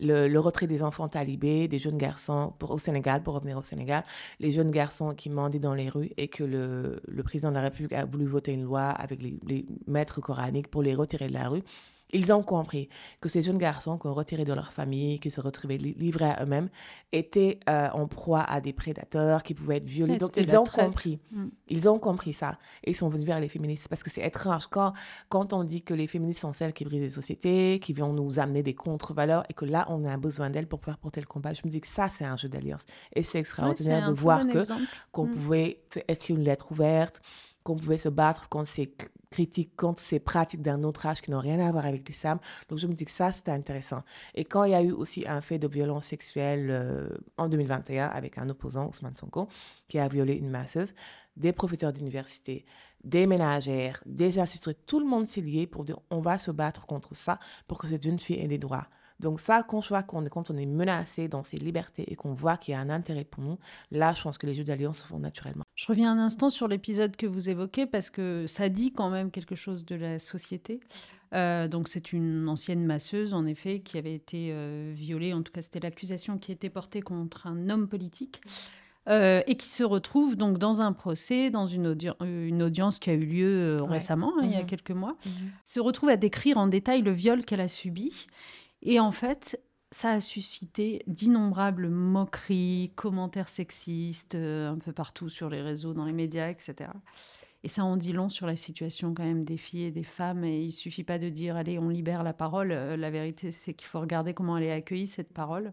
le, 0.00 0.38
retrait 0.38 0.66
des 0.66 0.82
enfants 0.82 1.08
talibés, 1.08 1.68
des 1.68 1.78
jeunes 1.78 1.98
garçons 1.98 2.52
au 2.60 2.78
Sénégal, 2.78 3.22
pour 3.22 3.34
revenir 3.34 3.58
au 3.58 3.62
Sénégal, 3.62 4.04
les 4.40 4.50
jeunes 4.50 4.70
garçons 4.70 5.14
qui 5.14 5.30
mendaient 5.30 5.58
dans 5.58 5.74
les 5.74 5.88
rues 5.88 6.10
et 6.16 6.28
que 6.28 6.44
le, 6.44 7.00
le 7.06 7.22
président 7.22 7.50
de 7.50 7.54
la 7.54 7.62
République 7.62 7.92
a 7.92 8.04
voulu 8.04 8.26
voter 8.26 8.52
une 8.52 8.64
loi 8.64 8.84
avec 8.84 9.22
les 9.22 9.66
maîtres 9.86 10.20
coraniques 10.20 10.68
pour 10.68 10.82
les 10.82 10.94
retirer 10.94 11.28
de 11.28 11.34
la 11.34 11.48
rue. 11.48 11.62
Ils 12.10 12.32
ont 12.32 12.42
compris 12.42 12.88
que 13.20 13.28
ces 13.28 13.42
jeunes 13.42 13.58
garçons 13.58 13.98
qu'on 13.98 14.14
retirait 14.14 14.44
de 14.44 14.52
leur 14.52 14.72
famille, 14.72 15.20
qui 15.20 15.30
se 15.30 15.40
retrouvaient 15.40 15.76
livrés 15.76 16.30
à 16.30 16.42
eux-mêmes, 16.42 16.68
étaient 17.12 17.60
euh, 17.68 17.88
en 17.92 18.06
proie 18.06 18.42
à 18.42 18.60
des 18.60 18.72
prédateurs 18.72 19.42
qui 19.42 19.54
pouvaient 19.54 19.76
être 19.76 19.88
violés. 19.88 20.18
Donc, 20.18 20.32
ils 20.36 20.56
ont 20.56 20.64
compris. 20.64 21.20
Mm. 21.30 21.46
Ils 21.68 21.88
ont 21.88 21.98
compris 21.98 22.32
ça. 22.32 22.58
Et 22.84 22.90
ils 22.90 22.96
sont 22.96 23.08
venus 23.08 23.26
vers 23.26 23.40
les 23.40 23.48
féministes. 23.48 23.88
Parce 23.88 24.02
que 24.02 24.10
c'est 24.10 24.24
étrange. 24.24 24.66
Quand, 24.68 24.92
quand 25.28 25.52
on 25.52 25.64
dit 25.64 25.82
que 25.82 25.94
les 25.94 26.06
féministes 26.06 26.40
sont 26.40 26.52
celles 26.52 26.72
qui 26.72 26.84
brisent 26.84 27.02
les 27.02 27.10
sociétés, 27.10 27.78
qui 27.80 27.92
vont 27.92 28.12
nous 28.12 28.38
amener 28.38 28.62
des 28.62 28.74
contre-valeurs, 28.74 29.44
et 29.50 29.54
que 29.54 29.64
là, 29.64 29.86
on 29.90 30.04
a 30.04 30.16
besoin 30.16 30.50
d'elles 30.50 30.68
pour 30.68 30.80
pouvoir 30.80 30.98
porter 30.98 31.20
le 31.20 31.26
combat, 31.26 31.52
je 31.52 31.62
me 31.64 31.70
dis 31.70 31.80
que 31.80 31.86
ça, 31.86 32.08
c'est 32.08 32.24
un 32.24 32.36
jeu 32.36 32.48
d'alliance. 32.48 32.84
Et 33.14 33.22
c'est 33.22 33.38
extraordinaire 33.38 34.08
de 34.08 34.14
voir 34.14 34.46
que 34.46 34.64
qu'on 35.12 35.26
mm. 35.26 35.30
pouvait 35.30 35.82
écrire 36.08 36.36
une 36.36 36.44
lettre 36.44 36.72
ouverte, 36.72 37.20
qu'on 37.68 37.76
pouvait 37.76 37.98
se 37.98 38.08
battre 38.08 38.48
contre 38.48 38.70
ces 38.70 38.90
critiques, 39.30 39.76
contre 39.76 40.00
ces 40.00 40.20
pratiques 40.20 40.62
d'un 40.62 40.82
autre 40.84 41.04
âge 41.04 41.20
qui 41.20 41.30
n'ont 41.30 41.38
rien 41.38 41.60
à 41.60 41.70
voir 41.70 41.84
avec 41.84 42.08
l'islam. 42.08 42.38
Donc 42.70 42.78
je 42.78 42.86
me 42.86 42.94
dis 42.94 43.04
que 43.04 43.10
ça, 43.10 43.30
c'était 43.30 43.50
intéressant. 43.50 44.02
Et 44.34 44.46
quand 44.46 44.64
il 44.64 44.72
y 44.72 44.74
a 44.74 44.82
eu 44.82 44.90
aussi 44.90 45.28
un 45.28 45.42
fait 45.42 45.58
de 45.58 45.68
violence 45.68 46.06
sexuelle 46.06 46.68
euh, 46.70 47.10
en 47.36 47.50
2021 47.50 48.06
avec 48.06 48.38
un 48.38 48.48
opposant, 48.48 48.88
Ousmane 48.88 49.18
Sonko, 49.18 49.48
qui 49.86 49.98
a 49.98 50.08
violé 50.08 50.32
une 50.36 50.48
masseuse, 50.48 50.94
des 51.36 51.52
professeurs 51.52 51.92
d'université, 51.92 52.64
des 53.04 53.26
ménagères, 53.26 54.02
des 54.06 54.38
institutrices, 54.38 54.78
tout 54.86 54.98
le 54.98 55.06
monde 55.06 55.26
s'est 55.26 55.42
lié 55.42 55.66
pour 55.66 55.84
dire 55.84 55.98
on 56.08 56.20
va 56.20 56.38
se 56.38 56.50
battre 56.50 56.86
contre 56.86 57.14
ça 57.14 57.38
pour 57.66 57.76
que 57.76 57.86
cette 57.86 58.02
jeune 58.02 58.18
fille 58.18 58.40
ait 58.40 58.48
des 58.48 58.56
droits. 58.56 58.86
Donc 59.20 59.40
ça, 59.40 59.62
je 59.70 59.88
vois 59.88 60.02
qu'on 60.04 60.24
quand 60.24 60.50
on 60.50 60.56
est 60.56 60.64
menacé 60.64 61.28
dans 61.28 61.44
ses 61.44 61.58
libertés 61.58 62.10
et 62.10 62.16
qu'on 62.16 62.32
voit 62.32 62.56
qu'il 62.56 62.72
y 62.72 62.74
a 62.76 62.80
un 62.80 62.88
intérêt 62.88 63.24
pour 63.24 63.42
nous, 63.42 63.58
là, 63.90 64.14
je 64.14 64.22
pense 64.22 64.38
que 64.38 64.46
les 64.46 64.54
jeux 64.54 64.64
d'alliance 64.64 65.00
se 65.00 65.06
font 65.06 65.18
naturellement. 65.18 65.64
Je 65.78 65.86
reviens 65.86 66.10
un 66.10 66.18
instant 66.18 66.50
sur 66.50 66.66
l'épisode 66.66 67.14
que 67.14 67.24
vous 67.24 67.50
évoquez 67.50 67.86
parce 67.86 68.10
que 68.10 68.46
ça 68.48 68.68
dit 68.68 68.90
quand 68.90 69.10
même 69.10 69.30
quelque 69.30 69.54
chose 69.54 69.84
de 69.84 69.94
la 69.94 70.18
société. 70.18 70.80
Euh, 71.34 71.68
donc 71.68 71.86
c'est 71.86 72.12
une 72.12 72.48
ancienne 72.48 72.84
masseuse, 72.84 73.32
en 73.32 73.46
effet, 73.46 73.78
qui 73.78 73.96
avait 73.96 74.12
été 74.12 74.48
euh, 74.50 74.90
violée, 74.92 75.32
en 75.32 75.44
tout 75.44 75.52
cas 75.52 75.62
c'était 75.62 75.78
l'accusation 75.78 76.36
qui 76.36 76.50
était 76.50 76.68
portée 76.68 77.00
contre 77.00 77.46
un 77.46 77.70
homme 77.70 77.86
politique. 77.86 78.40
Euh, 79.08 79.40
et 79.46 79.56
qui 79.56 79.68
se 79.68 79.84
retrouve 79.84 80.36
donc 80.36 80.58
dans 80.58 80.82
un 80.82 80.92
procès, 80.92 81.48
dans 81.48 81.66
une, 81.66 81.96
une 82.20 82.62
audience 82.62 82.98
qui 82.98 83.08
a 83.08 83.14
eu 83.14 83.24
lieu 83.24 83.76
récemment, 83.80 84.34
hein, 84.36 84.42
il 84.42 84.50
y 84.50 84.56
a 84.56 84.60
mhm. 84.60 84.66
quelques 84.66 84.90
mois, 84.90 85.16
mhm. 85.24 85.32
se 85.64 85.80
retrouve 85.80 86.10
à 86.10 86.16
décrire 86.16 86.58
en 86.58 86.66
détail 86.66 87.00
le 87.02 87.12
viol 87.12 87.44
qu'elle 87.44 87.60
a 87.60 87.68
subi. 87.68 88.26
Et 88.82 89.00
en 89.00 89.10
fait, 89.10 89.60
ça 89.90 90.12
a 90.12 90.20
suscité 90.20 91.02
d'innombrables 91.06 91.88
moqueries, 91.88 92.92
commentaires 92.94 93.48
sexistes 93.48 94.34
euh, 94.34 94.70
un 94.70 94.78
peu 94.78 94.92
partout 94.92 95.28
sur 95.28 95.48
les 95.48 95.62
réseaux, 95.62 95.94
dans 95.94 96.04
les 96.04 96.12
médias, 96.12 96.50
etc. 96.50 96.90
Et 97.64 97.68
ça 97.68 97.84
en 97.84 97.96
dit 97.96 98.12
long 98.12 98.28
sur 98.28 98.46
la 98.46 98.54
situation 98.54 99.14
quand 99.14 99.24
même 99.24 99.44
des 99.44 99.56
filles 99.56 99.84
et 99.84 99.90
des 99.90 100.04
femmes. 100.04 100.44
Et 100.44 100.60
il 100.60 100.72
suffit 100.72 101.04
pas 101.04 101.18
de 101.18 101.28
dire 101.28 101.56
allez, 101.56 101.78
on 101.78 101.88
libère 101.88 102.22
la 102.22 102.34
parole. 102.34 102.72
Euh, 102.72 102.96
la 102.96 103.10
vérité, 103.10 103.50
c'est 103.50 103.74
qu'il 103.74 103.88
faut 103.88 104.00
regarder 104.00 104.34
comment 104.34 104.58
elle 104.58 104.64
est 104.64 104.72
accueillie 104.72 105.06
cette 105.06 105.32
parole. 105.32 105.72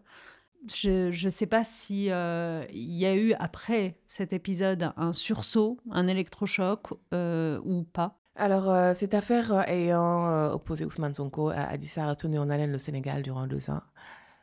Je 0.66 1.24
ne 1.24 1.30
sais 1.30 1.46
pas 1.46 1.62
si 1.62 2.10
euh, 2.10 2.64
il 2.72 2.96
y 2.96 3.06
a 3.06 3.14
eu 3.14 3.34
après 3.34 3.98
cet 4.08 4.32
épisode 4.32 4.92
un 4.96 5.12
sursaut, 5.12 5.78
un 5.90 6.08
électrochoc 6.08 6.92
ou 7.12 7.84
pas. 7.92 8.18
Alors, 8.38 8.68
euh, 8.68 8.92
cette 8.92 9.14
affaire 9.14 9.50
euh, 9.50 9.62
ayant 9.62 10.28
euh, 10.28 10.50
opposé 10.50 10.84
Ousmane 10.84 11.14
Sonko 11.14 11.48
à 11.48 11.62
Adissa 11.70 12.04
a 12.04 12.10
retenu 12.10 12.38
en 12.38 12.50
haleine 12.50 12.70
le 12.70 12.76
Sénégal 12.76 13.22
durant 13.22 13.46
deux 13.46 13.70
ans. 13.70 13.80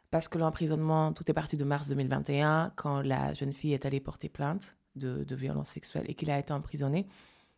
Parce 0.10 0.28
que 0.28 0.40
l'emprisonnement, 0.40 1.14
tout 1.14 1.30
est 1.30 1.34
parti 1.34 1.58
de 1.58 1.64
mars 1.64 1.90
2021, 1.90 2.74
quand 2.76 3.02
la 3.02 3.36
jeune 3.36 3.54
fille 3.54 3.74
est 3.74 3.86
allée 3.86 4.00
porter 4.00 4.30
plainte 4.30 4.76
de, 4.96 5.24
de 5.24 5.36
violence 5.36 5.70
sexuelle 5.70 6.06
et 6.08 6.16
qu'il 6.16 6.32
a 6.32 6.40
été 6.40 6.52
emprisonné. 6.54 7.06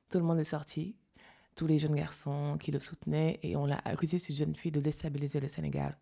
Tout 0.10 0.18
le 0.18 0.26
monde 0.26 0.40
est 0.40 0.44
sorti, 0.44 0.98
tous 1.56 1.68
les 1.68 1.80
jeunes 1.80 1.96
garçons 1.96 2.58
qui 2.60 2.72
le 2.72 2.82
soutenaient, 2.82 3.40
et 3.42 3.56
on 3.56 3.66
l'a 3.66 3.80
accusé, 3.86 4.20
cette 4.20 4.36
jeune 4.36 4.56
fille, 4.56 4.72
de 4.72 4.82
déstabiliser 4.82 5.40
le 5.40 5.48
Sénégal. 5.48 5.98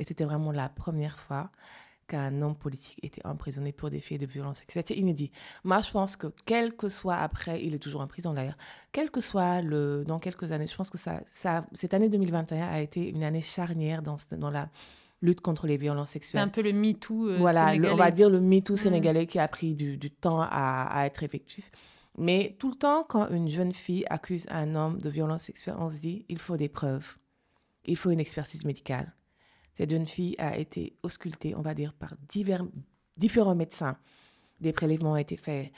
Et 0.00 0.04
c'était 0.04 0.24
vraiment 0.24 0.50
la 0.50 0.68
première 0.68 1.20
fois 1.20 1.52
qu'un 2.08 2.42
homme 2.42 2.56
politique 2.56 2.98
était 3.02 3.24
emprisonné 3.24 3.72
pour 3.72 3.90
des 3.90 4.00
faits 4.00 4.20
de 4.20 4.26
violence 4.26 4.58
sexuelle. 4.58 4.84
C'est 4.86 4.96
inédit. 4.96 5.30
Moi, 5.62 5.80
je 5.80 5.90
pense 5.90 6.16
que 6.16 6.26
quel 6.46 6.74
que 6.74 6.88
soit 6.88 7.16
après, 7.16 7.62
il 7.64 7.74
est 7.74 7.78
toujours 7.78 8.00
en 8.00 8.08
prison 8.08 8.32
d'ailleurs, 8.32 8.58
quel 8.90 9.10
que 9.10 9.20
soit 9.20 9.62
le, 9.62 10.04
dans 10.04 10.18
quelques 10.18 10.50
années, 10.50 10.66
je 10.66 10.74
pense 10.74 10.90
que 10.90 10.98
ça, 10.98 11.20
ça, 11.26 11.66
cette 11.72 11.94
année 11.94 12.08
2021 12.08 12.66
a 12.66 12.80
été 12.80 13.08
une 13.08 13.22
année 13.22 13.42
charnière 13.42 14.02
dans, 14.02 14.16
dans 14.32 14.50
la 14.50 14.68
lutte 15.22 15.40
contre 15.40 15.66
les 15.66 15.76
violences 15.76 16.10
sexuelles. 16.10 16.40
C'est 16.40 16.44
un 16.44 16.48
peu 16.48 16.62
le 16.62 16.72
MeToo 16.72 17.28
euh, 17.28 17.38
Voilà, 17.38 17.74
on 17.92 17.96
va 17.96 18.10
dire 18.10 18.30
le 18.30 18.40
MeToo 18.40 18.74
mmh. 18.74 18.76
sénégalais 18.76 19.26
qui 19.26 19.38
a 19.38 19.46
pris 19.46 19.74
du, 19.74 19.96
du 19.96 20.10
temps 20.10 20.40
à, 20.40 20.88
à, 20.90 21.06
être 21.06 21.22
effectif. 21.22 21.70
Mais 22.16 22.56
tout 22.58 22.70
le 22.70 22.76
temps, 22.76 23.04
quand 23.04 23.28
une 23.28 23.48
jeune 23.48 23.72
fille 23.72 24.04
accuse 24.10 24.46
un 24.50 24.74
homme 24.74 25.00
de 25.00 25.10
violence 25.10 25.44
sexuelle, 25.44 25.76
on 25.78 25.90
se 25.90 25.98
dit, 25.98 26.24
il 26.28 26.38
faut 26.38 26.56
des 26.56 26.68
preuves. 26.68 27.16
Il 27.84 27.96
faut 27.96 28.10
une 28.10 28.20
expertise 28.20 28.64
médicale. 28.64 29.12
Cette 29.78 29.90
jeune 29.90 30.06
fille 30.06 30.34
a 30.38 30.58
été 30.58 30.96
auscultée, 31.04 31.54
on 31.54 31.60
va 31.60 31.72
dire, 31.72 31.92
par 31.92 32.14
divers, 32.28 32.64
différents 33.16 33.54
médecins. 33.54 33.96
Des 34.60 34.72
prélèvements 34.72 35.12
ont 35.12 35.16
été 35.16 35.36
faits. 35.36 35.70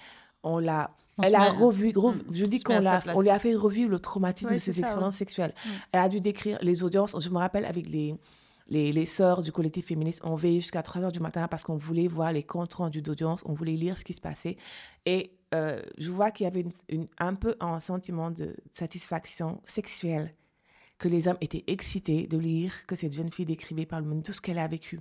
On 0.42 0.58
l'a, 0.58 0.96
elle 1.22 1.34
a 1.34 1.50
revu, 1.50 1.92
hmm. 1.92 2.14
je 2.32 2.46
dis 2.46 2.62
qu'on 2.62 2.80
l'a, 2.80 3.02
on 3.14 3.20
lui 3.20 3.28
a 3.28 3.38
fait 3.38 3.54
revivre 3.54 3.90
le 3.90 3.98
traumatisme 3.98 4.54
de 4.54 4.58
ses 4.58 4.80
expériences 4.80 5.16
sexuelles. 5.16 5.52
Hmm. 5.66 5.68
Elle 5.92 6.00
a 6.00 6.08
dû 6.08 6.22
décrire 6.22 6.58
les 6.62 6.82
audiences. 6.82 7.14
Je 7.20 7.28
me 7.28 7.36
rappelle 7.36 7.66
avec 7.66 7.90
les, 7.90 8.14
les, 8.68 8.90
les 8.90 9.04
sœurs 9.04 9.42
du 9.42 9.52
collectif 9.52 9.88
féministe, 9.88 10.22
on 10.24 10.34
veillait 10.34 10.60
jusqu'à 10.60 10.82
3 10.82 11.02
heures 11.02 11.12
du 11.12 11.20
matin 11.20 11.46
parce 11.46 11.62
qu'on 11.62 11.76
voulait 11.76 12.08
voir 12.08 12.32
les 12.32 12.42
comptes 12.42 12.72
rendus 12.72 13.02
d'audience, 13.02 13.42
on 13.44 13.52
voulait 13.52 13.76
lire 13.76 13.98
ce 13.98 14.04
qui 14.04 14.14
se 14.14 14.20
passait. 14.22 14.56
Et 15.04 15.36
euh, 15.54 15.82
je 15.98 16.10
vois 16.10 16.30
qu'il 16.30 16.44
y 16.44 16.46
avait 16.46 16.64
une, 16.88 17.06
un 17.18 17.34
peu 17.34 17.54
un 17.60 17.80
sentiment 17.80 18.30
de 18.30 18.56
satisfaction 18.70 19.60
sexuelle 19.66 20.32
que 21.00 21.08
les 21.08 21.26
hommes 21.26 21.38
étaient 21.40 21.64
excités 21.66 22.28
de 22.28 22.38
lire 22.38 22.86
que 22.86 22.94
cette 22.94 23.12
jeune 23.12 23.32
fille 23.32 23.46
décrivait 23.46 23.86
par 23.86 24.00
le 24.00 24.22
tout 24.22 24.32
ce 24.32 24.40
qu'elle 24.40 24.58
a 24.58 24.68
vécu. 24.68 25.00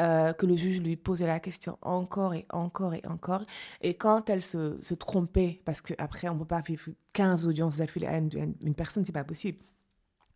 Euh, 0.00 0.32
que 0.32 0.44
le 0.44 0.56
juge 0.56 0.80
lui 0.80 0.96
posait 0.96 1.26
la 1.26 1.38
question 1.38 1.78
encore 1.80 2.34
et 2.34 2.46
encore 2.50 2.94
et 2.94 3.02
encore. 3.06 3.42
Et 3.80 3.94
quand 3.94 4.28
elle 4.28 4.42
se, 4.42 4.94
trompait, 4.94 5.60
parce 5.64 5.80
qu'après, 5.80 6.28
on 6.28 6.34
ne 6.34 6.40
peut 6.40 6.44
pas 6.44 6.60
vivre 6.60 6.90
15 7.12 7.46
audiences 7.46 7.76
d'affilée 7.76 8.08
à 8.08 8.18
une, 8.18 8.54
une 8.60 8.74
personne, 8.74 9.04
c'est 9.04 9.12
pas 9.12 9.24
possible. 9.24 9.58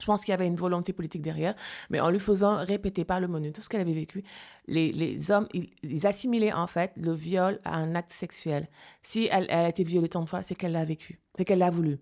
Je 0.00 0.06
pense 0.06 0.24
qu'il 0.24 0.30
y 0.30 0.34
avait 0.34 0.46
une 0.46 0.56
volonté 0.56 0.92
politique 0.92 1.22
derrière, 1.22 1.56
mais 1.90 1.98
en 1.98 2.08
lui 2.08 2.20
faisant 2.20 2.64
répéter 2.64 3.04
par 3.04 3.18
le 3.18 3.26
menu 3.26 3.52
tout 3.52 3.60
ce 3.60 3.68
qu'elle 3.68 3.80
avait 3.80 3.92
vécu, 3.92 4.22
les, 4.68 4.92
les 4.92 5.32
hommes, 5.32 5.48
ils, 5.52 6.06
assimilaient 6.06 6.52
en 6.52 6.68
fait 6.68 6.92
le 6.96 7.12
viol 7.12 7.58
à 7.64 7.76
un 7.76 7.96
acte 7.96 8.12
sexuel. 8.12 8.68
Si 9.02 9.28
elle, 9.30 9.46
elle 9.48 9.64
a 9.64 9.68
été 9.68 9.82
violée 9.82 10.08
tant 10.08 10.22
de 10.22 10.28
fois, 10.28 10.42
c'est 10.42 10.54
qu'elle 10.54 10.72
l'a 10.72 10.84
vécu, 10.84 11.20
c'est 11.36 11.44
qu'elle 11.44 11.58
l'a 11.58 11.70
voulu. 11.70 11.98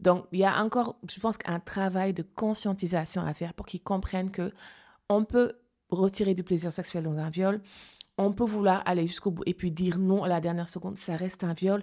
Donc, 0.00 0.26
il 0.32 0.38
y 0.38 0.44
a 0.44 0.62
encore, 0.62 0.96
je 1.08 1.18
pense, 1.20 1.36
un 1.44 1.60
travail 1.60 2.14
de 2.14 2.22
conscientisation 2.22 3.22
à 3.22 3.34
faire 3.34 3.54
pour 3.54 3.66
qu'ils 3.66 3.82
comprennent 3.82 4.30
que 4.30 4.52
on 5.08 5.24
peut 5.24 5.54
retirer 5.90 6.34
du 6.34 6.44
plaisir 6.44 6.72
sexuel 6.72 7.04
dans 7.04 7.16
un 7.16 7.30
viol, 7.30 7.60
on 8.18 8.32
peut 8.32 8.44
vouloir 8.44 8.82
aller 8.84 9.06
jusqu'au 9.06 9.30
bout 9.30 9.44
et 9.46 9.54
puis 9.54 9.70
dire 9.70 9.98
non 9.98 10.24
à 10.24 10.28
la 10.28 10.40
dernière 10.40 10.68
seconde, 10.68 10.96
ça 10.96 11.16
reste 11.16 11.44
un 11.44 11.54
viol. 11.54 11.82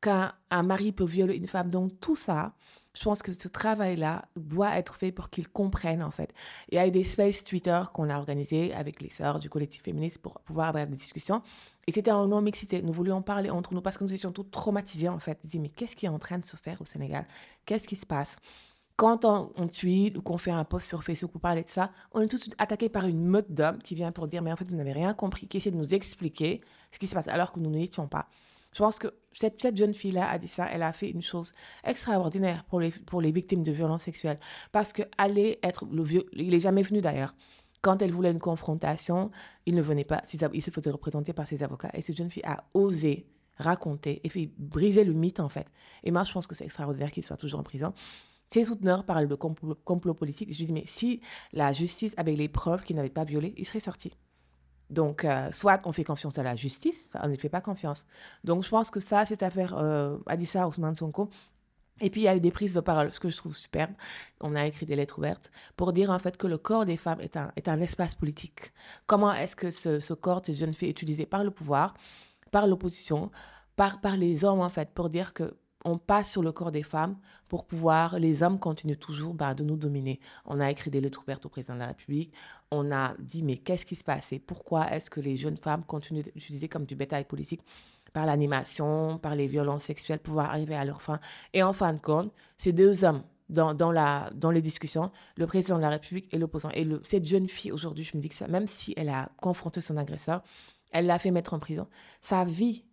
Qu'un 0.00 0.32
un 0.50 0.64
mari 0.64 0.90
peut 0.90 1.04
violer 1.04 1.36
une 1.36 1.46
femme. 1.46 1.70
Donc 1.70 2.00
tout 2.00 2.16
ça, 2.16 2.54
je 2.94 3.04
pense 3.04 3.22
que 3.22 3.30
ce 3.30 3.46
travail-là 3.46 4.24
doit 4.34 4.76
être 4.76 4.96
fait 4.96 5.12
pour 5.12 5.30
qu'ils 5.30 5.48
comprennent 5.48 6.02
en 6.02 6.10
fait. 6.10 6.32
Il 6.70 6.74
y 6.74 6.78
a 6.78 6.86
eu 6.86 6.90
des 6.90 7.04
spaces 7.04 7.44
Twitter 7.44 7.80
qu'on 7.94 8.10
a 8.10 8.16
organisés 8.16 8.74
avec 8.74 9.00
les 9.00 9.10
sœurs 9.10 9.38
du 9.38 9.48
collectif 9.48 9.82
féministe 9.82 10.18
pour 10.18 10.40
pouvoir 10.40 10.68
avoir 10.68 10.86
des 10.86 10.96
discussions. 10.96 11.42
Et 11.86 11.92
c'était 11.92 12.12
en 12.12 12.26
non-mixité. 12.28 12.82
Nous 12.82 12.92
voulions 12.92 13.22
parler 13.22 13.50
entre 13.50 13.74
nous 13.74 13.82
parce 13.82 13.98
que 13.98 14.04
nous 14.04 14.14
étions 14.14 14.32
tous 14.32 14.44
traumatisés 14.44 15.08
en 15.08 15.18
fait. 15.18 15.38
Dit, 15.44 15.58
mais 15.58 15.68
qu'est-ce 15.68 15.96
qui 15.96 16.06
est 16.06 16.10
en 16.10 16.18
train 16.18 16.38
de 16.38 16.44
se 16.44 16.56
faire 16.56 16.80
au 16.80 16.84
Sénégal? 16.84 17.26
Qu'est-ce 17.66 17.88
qui 17.88 17.96
se 17.96 18.06
passe? 18.06 18.38
Quand 18.96 19.24
on, 19.24 19.50
on 19.56 19.66
tweet 19.66 20.16
ou 20.18 20.22
qu'on 20.22 20.38
fait 20.38 20.50
un 20.50 20.64
post 20.64 20.86
sur 20.86 21.02
Facebook 21.02 21.32
pour 21.32 21.40
parler 21.40 21.64
de 21.64 21.70
ça, 21.70 21.90
on 22.12 22.20
est 22.20 22.28
tout 22.28 22.36
de 22.36 22.42
suite 22.42 22.54
attaqué 22.58 22.88
par 22.88 23.06
une 23.06 23.24
meute 23.24 23.50
d'hommes 23.52 23.78
qui 23.82 23.94
vient 23.94 24.12
pour 24.12 24.28
dire 24.28 24.42
mais 24.42 24.52
en 24.52 24.56
fait 24.56 24.68
vous 24.68 24.76
n'avez 24.76 24.92
rien 24.92 25.14
compris, 25.14 25.48
qui 25.48 25.56
essaie 25.56 25.70
de 25.70 25.76
nous 25.76 25.94
expliquer 25.94 26.60
ce 26.92 26.98
qui 26.98 27.06
se 27.06 27.14
passe 27.14 27.26
alors 27.28 27.52
que 27.52 27.58
nous 27.58 27.70
n'étions 27.70 28.06
pas. 28.06 28.28
Je 28.72 28.78
pense 28.78 28.98
que 28.98 29.08
cette, 29.32 29.60
cette 29.60 29.76
jeune 29.76 29.92
fille-là 29.94 30.28
a 30.28 30.38
dit 30.38 30.48
ça, 30.48 30.66
elle 30.70 30.82
a 30.82 30.92
fait 30.92 31.10
une 31.10 31.22
chose 31.22 31.54
extraordinaire 31.84 32.64
pour 32.64 32.80
les, 32.80 32.90
pour 32.90 33.20
les 33.20 33.30
victimes 33.30 33.62
de 33.62 33.72
violences 33.72 34.04
sexuelles. 34.04 34.38
Parce 34.72 34.92
que 34.92 35.02
aller 35.18 35.58
être 35.62 35.86
le 35.86 36.02
vieux, 36.02 36.26
il 36.32 36.50
n'est 36.50 36.60
jamais 36.60 36.82
venu 36.82 37.00
d'ailleurs. 37.00 37.34
Quand 37.82 38.00
elle 38.00 38.12
voulait 38.12 38.30
une 38.30 38.38
confrontation, 38.38 39.30
il 39.66 39.74
ne 39.74 39.82
venait 39.82 40.04
pas, 40.04 40.22
il 40.52 40.62
se 40.62 40.70
faisait 40.70 40.90
représenter 40.90 41.32
par 41.32 41.46
ses 41.46 41.62
avocats. 41.62 41.90
Et 41.94 42.00
cette 42.00 42.16
jeune 42.16 42.30
fille 42.30 42.44
a 42.44 42.64
osé 42.74 43.26
raconter 43.56 44.20
et 44.24 44.28
fait 44.28 44.50
briser 44.56 45.04
le 45.04 45.12
mythe 45.12 45.40
en 45.40 45.48
fait. 45.48 45.66
Et 46.04 46.10
moi, 46.10 46.24
je 46.24 46.32
pense 46.32 46.46
que 46.46 46.54
c'est 46.54 46.64
extraordinaire 46.64 47.10
qu'il 47.10 47.24
soit 47.24 47.36
toujours 47.36 47.60
en 47.60 47.64
prison. 47.64 47.92
Ses 48.50 48.64
souteneurs 48.64 49.04
parlent 49.04 49.28
de 49.28 49.34
complot, 49.34 50.14
politique. 50.14 50.52
Je 50.52 50.58
lui 50.58 50.66
dis, 50.66 50.72
mais 50.72 50.84
si 50.86 51.20
la 51.52 51.72
justice 51.72 52.12
avait 52.18 52.36
les 52.36 52.48
preuves 52.48 52.84
qu'il 52.84 52.96
n'avait 52.96 53.08
pas 53.08 53.24
violé, 53.24 53.54
il 53.56 53.64
serait 53.64 53.80
sorti. 53.80 54.12
Donc, 54.90 55.24
euh, 55.24 55.50
soit 55.52 55.80
on 55.86 55.92
fait 55.92 56.04
confiance 56.04 56.36
à 56.38 56.42
la 56.42 56.54
justice, 56.54 57.08
on 57.14 57.28
ne 57.28 57.36
fait 57.36 57.48
pas 57.48 57.62
confiance. 57.62 58.04
Donc, 58.44 58.62
je 58.62 58.68
pense 58.68 58.90
que 58.90 59.00
ça, 59.00 59.24
cette 59.24 59.42
affaire 59.42 59.74
euh, 59.78 60.18
Adissa 60.26 60.68
Ousmane 60.68 60.96
Sonko, 60.96 61.30
et 62.02 62.10
puis, 62.10 62.22
il 62.22 62.24
y 62.24 62.28
a 62.28 62.36
eu 62.36 62.40
des 62.40 62.50
prises 62.50 62.74
de 62.74 62.80
parole, 62.80 63.12
ce 63.12 63.20
que 63.20 63.30
je 63.30 63.36
trouve 63.36 63.56
superbe. 63.56 63.92
On 64.40 64.56
a 64.56 64.66
écrit 64.66 64.86
des 64.86 64.96
lettres 64.96 65.18
ouvertes 65.18 65.52
pour 65.76 65.92
dire 65.92 66.10
en 66.10 66.18
fait 66.18 66.36
que 66.36 66.48
le 66.48 66.58
corps 66.58 66.84
des 66.84 66.96
femmes 66.96 67.20
est 67.20 67.36
un, 67.36 67.52
est 67.54 67.68
un 67.68 67.80
espace 67.80 68.16
politique. 68.16 68.72
Comment 69.06 69.32
est-ce 69.32 69.54
que 69.54 69.70
ce, 69.70 70.12
corps 70.12 70.42
de 70.42 70.52
jeunes 70.52 70.74
filles 70.74 70.88
est 70.88 70.90
utilisé 70.90 71.26
par 71.26 71.44
le 71.44 71.52
pouvoir, 71.52 71.94
par 72.50 72.66
l'opposition, 72.66 73.30
par, 73.76 74.00
par 74.00 74.16
les 74.16 74.44
hommes 74.44 74.60
en 74.60 74.68
fait, 74.68 74.90
pour 74.90 75.10
dire 75.10 75.32
que 75.32 75.56
on 75.84 75.98
passe 75.98 76.30
sur 76.30 76.42
le 76.42 76.52
corps 76.52 76.70
des 76.70 76.84
femmes 76.84 77.16
pour 77.48 77.66
pouvoir, 77.66 78.18
les 78.20 78.44
hommes 78.44 78.58
continuent 78.58 78.98
toujours 78.98 79.34
bah, 79.34 79.52
de 79.52 79.64
nous 79.64 79.76
dominer. 79.76 80.20
On 80.44 80.60
a 80.60 80.70
écrit 80.70 80.90
des 80.90 81.00
lettres 81.00 81.22
ouvertes 81.22 81.46
au 81.46 81.48
président 81.48 81.74
de 81.74 81.80
la 81.80 81.88
République, 81.88 82.32
on 82.70 82.92
a 82.92 83.14
dit 83.18 83.42
mais 83.42 83.56
qu'est-ce 83.56 83.84
qui 83.84 83.96
se 83.96 84.04
passe 84.04 84.32
pourquoi 84.46 84.92
est-ce 84.92 85.10
que 85.10 85.20
les 85.20 85.36
jeunes 85.36 85.56
femmes 85.56 85.84
continuent 85.84 86.22
d'utiliser 86.22 86.68
comme 86.68 86.84
du 86.84 86.94
bétail 86.94 87.24
politique 87.24 87.62
par 88.12 88.26
l'animation, 88.26 89.18
par 89.18 89.34
les 89.34 89.46
violences 89.46 89.84
sexuelles, 89.84 90.18
pouvoir 90.18 90.50
arriver 90.50 90.74
à 90.74 90.84
leur 90.84 91.02
fin. 91.02 91.20
Et 91.52 91.62
en 91.62 91.72
fin 91.72 91.92
de 91.92 92.00
compte, 92.00 92.32
ces 92.56 92.72
deux 92.72 93.04
hommes 93.04 93.22
dans, 93.48 93.74
dans, 93.74 93.92
la, 93.92 94.30
dans 94.34 94.50
les 94.50 94.62
discussions, 94.62 95.10
le 95.36 95.46
président 95.46 95.76
de 95.76 95.82
la 95.82 95.90
République 95.90 96.32
et 96.32 96.38
l'opposant. 96.38 96.70
Et 96.74 96.86
cette 97.02 97.26
jeune 97.26 97.48
fille, 97.48 97.72
aujourd'hui, 97.72 98.04
je 98.04 98.16
me 98.16 98.22
dis 98.22 98.28
que 98.28 98.44
même 98.46 98.66
si 98.66 98.94
elle 98.96 99.08
a 99.08 99.30
confronté 99.40 99.80
son 99.80 99.96
agresseur, 99.96 100.42
elle 100.90 101.06
l'a 101.06 101.18
fait 101.18 101.30
mettre 101.30 101.54
en 101.54 101.58
prison, 101.58 101.86
sa 102.20 102.44
vie 102.44 102.84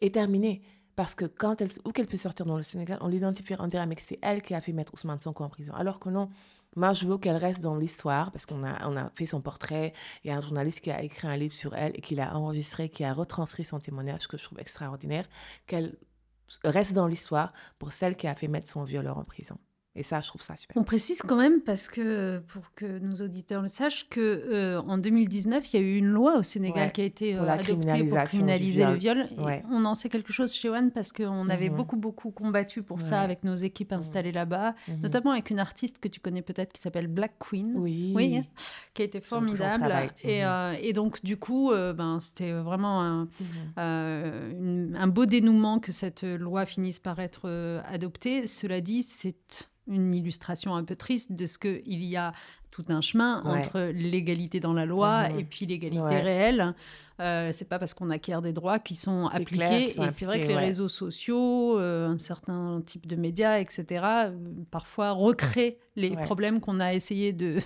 est 0.00 0.14
terminée. 0.14 0.62
Parce 0.96 1.14
que 1.14 1.24
quand 1.24 1.60
elle, 1.60 1.70
où 1.84 1.92
qu'elle 1.92 2.06
peut 2.06 2.16
sortir 2.16 2.46
dans 2.46 2.56
le 2.56 2.62
Sénégal, 2.62 2.98
on 3.00 3.08
l'identifie, 3.08 3.54
on 3.58 3.68
dirait 3.68 3.88
que 3.94 4.02
c'est 4.06 4.18
elle 4.22 4.42
qui 4.42 4.54
a 4.54 4.60
fait 4.60 4.72
mettre 4.72 4.92
Ousmane 4.94 5.20
Sonko 5.20 5.44
en 5.44 5.48
prison. 5.48 5.72
Alors 5.74 5.98
que 5.98 6.08
non, 6.08 6.28
moi 6.76 6.92
je 6.92 7.06
veux 7.06 7.18
qu'elle 7.18 7.36
reste 7.36 7.60
dans 7.60 7.76
l'histoire 7.76 8.30
parce 8.32 8.46
qu'on 8.46 8.62
a, 8.64 8.86
on 8.88 8.96
a 8.96 9.10
fait 9.14 9.26
son 9.26 9.40
portrait. 9.40 9.92
Il 10.24 10.28
y 10.28 10.30
a 10.30 10.36
un 10.36 10.40
journaliste 10.40 10.80
qui 10.80 10.90
a 10.90 11.02
écrit 11.02 11.28
un 11.28 11.36
livre 11.36 11.54
sur 11.54 11.74
elle 11.74 11.92
et 11.94 12.00
qui 12.00 12.14
l'a 12.14 12.36
enregistré, 12.36 12.88
qui 12.88 13.04
a 13.04 13.12
retranscrit 13.12 13.64
son 13.64 13.78
témoignage, 13.78 14.26
que 14.28 14.36
je 14.36 14.44
trouve 14.44 14.60
extraordinaire. 14.60 15.24
Qu'elle 15.66 15.96
reste 16.64 16.92
dans 16.92 17.06
l'histoire 17.06 17.52
pour 17.78 17.92
celle 17.92 18.16
qui 18.16 18.26
a 18.26 18.34
fait 18.34 18.48
mettre 18.48 18.68
son 18.68 18.84
violeur 18.84 19.18
en 19.18 19.24
prison. 19.24 19.58
Et 20.00 20.02
ça, 20.02 20.22
je 20.22 20.28
trouve 20.28 20.40
ça 20.40 20.56
super. 20.56 20.74
On 20.78 20.82
précise 20.82 21.20
quand 21.20 21.36
même, 21.36 21.60
parce 21.60 21.86
que 21.86 22.38
pour 22.48 22.62
que 22.74 22.86
nos 23.00 23.16
auditeurs 23.16 23.60
le 23.60 23.68
sachent, 23.68 24.08
que 24.08 24.18
euh, 24.20 24.80
en 24.80 24.96
2019, 24.96 25.74
il 25.74 25.76
y 25.78 25.82
a 25.82 25.86
eu 25.86 25.96
une 25.98 26.06
loi 26.08 26.38
au 26.38 26.42
Sénégal 26.42 26.86
Ouais, 26.86 26.90
qui 26.92 27.02
a 27.02 27.04
été 27.04 27.36
euh, 27.36 27.46
adoptée 27.46 28.04
pour 28.04 28.22
criminaliser 28.24 28.86
le 28.86 28.94
viol. 28.94 29.26
Ouais. 29.36 29.62
On 29.70 29.84
en 29.84 29.94
sait 29.94 30.08
quelque 30.08 30.32
chose 30.32 30.54
chez 30.54 30.70
One 30.70 30.90
parce 30.90 31.12
qu'on 31.12 31.50
avait 31.50 31.68
Mhm. 31.68 31.76
beaucoup, 31.76 31.96
beaucoup 31.98 32.30
combattu 32.30 32.82
pour 32.82 33.02
ça 33.02 33.20
avec 33.20 33.44
nos 33.44 33.54
équipes 33.56 33.92
installées 33.92 34.32
là-bas, 34.32 34.74
Mhm. 34.88 35.00
notamment 35.02 35.32
avec 35.32 35.50
une 35.50 35.58
artiste 35.58 35.98
que 35.98 36.08
tu 36.08 36.18
connais 36.18 36.40
peut-être 36.40 36.72
qui 36.72 36.80
s'appelle 36.80 37.06
Black 37.06 37.34
Queen. 37.38 37.74
Oui. 37.76 38.14
Oui, 38.16 38.40
qui 38.94 39.02
a 39.02 39.04
été 39.04 39.20
formidable. 39.20 39.92
Et, 40.24 40.40
Mhm. 40.40 40.46
euh, 40.48 40.72
et 40.80 40.94
donc, 40.94 41.22
du 41.22 41.36
coup, 41.36 41.72
ben, 41.74 42.20
c'était 42.20 42.52
vraiment 42.52 43.02
un, 43.02 43.28
Mhm. 43.76 44.52
une- 44.58 44.96
un 44.98 45.08
beau 45.08 45.26
dénouement 45.26 45.78
que 45.78 45.92
cette 45.92 46.22
loi 46.22 46.64
finisse 46.64 46.98
par 47.00 47.18
être 47.20 47.50
adoptée. 47.86 48.46
Cela 48.46 48.80
dit, 48.80 49.02
c'est 49.02 49.36
une 49.90 50.14
illustration 50.14 50.74
un 50.74 50.84
peu 50.84 50.96
triste 50.96 51.32
de 51.32 51.46
ce 51.46 51.58
qu'il 51.58 52.04
y 52.04 52.16
a 52.16 52.32
tout 52.70 52.84
un 52.88 53.00
chemin 53.00 53.42
Ouais. 53.44 53.58
entre 53.58 53.90
l'égalité 53.92 54.60
dans 54.60 54.72
la 54.72 54.86
loi 54.86 55.28
Mhm. 55.28 55.38
et 55.40 55.44
puis 55.44 55.66
l'égalité 55.66 56.02
Ouais. 56.02 56.20
réelle. 56.22 56.74
Euh, 57.18 57.50
c'est 57.52 57.68
pas 57.68 57.78
parce 57.78 57.92
qu'on 57.92 58.08
acquiert 58.08 58.40
des 58.40 58.54
droits 58.54 58.78
qui 58.78 58.94
sont 58.94 59.26
appliqués. 59.26 59.56
clair 59.56 59.78
qu'ils 59.82 59.90
sont 59.92 60.04
et 60.04 60.10
c'est 60.10 60.24
vrai 60.24 60.40
que 60.40 60.46
les 60.48 60.54
ouais. 60.54 60.60
réseaux 60.64 60.88
sociaux, 60.88 61.78
euh, 61.78 62.08
un 62.08 62.16
certain 62.16 62.80
type 62.86 63.06
de 63.06 63.14
médias, 63.16 63.58
etc., 63.58 63.84
euh, 64.26 64.38
parfois 64.70 65.10
recréent 65.10 65.74
les 65.96 66.10
problèmes 66.16 66.60
qu'on 66.60 66.80
a 66.80 66.94
essayé 66.94 67.32
de, 67.34 67.58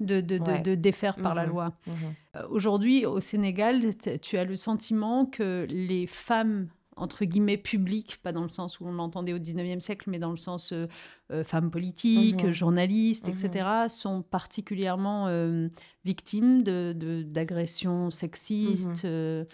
de, 0.00 0.20
de, 0.20 0.38
de- 0.62 0.74
défaire 0.74 1.16
par 1.16 1.34
la 1.34 1.44
Mhm. 1.44 1.48
loi. 1.50 1.72
Mhm. 1.86 1.92
Euh, 2.36 2.42
Aujourd'hui, 2.50 3.06
au 3.06 3.20
Sénégal, 3.20 3.80
tu 4.20 4.36
as 4.36 4.44
le 4.44 4.56
sentiment 4.56 5.24
que 5.24 5.66
les 5.70 6.06
femmes, 6.06 6.68
entre 6.98 7.24
guillemets, 7.24 7.56
publiques, 7.56 8.18
pas 8.22 8.32
dans 8.32 8.42
le 8.42 8.48
sens 8.48 8.80
où 8.80 8.86
on 8.86 8.92
l'entendait 8.92 9.32
au 9.32 9.38
19e 9.38 9.80
siècle, 9.80 10.10
mais 10.10 10.18
dans 10.18 10.30
le 10.30 10.36
sens 10.36 10.72
euh, 10.72 10.86
euh, 11.30 11.44
femmes 11.44 11.70
politiques, 11.70 12.44
Mhm. 12.44 12.52
journalistes, 12.52 13.28
etc., 13.28 13.66
sont 13.88 14.22
particulièrement 14.22 15.26
euh, 15.28 15.68
victimes 16.04 16.62
de- 16.62 16.92
de- 16.96 17.22
d'agressions 17.22 18.10
sexistes, 18.10 19.04
euh, 19.04 19.44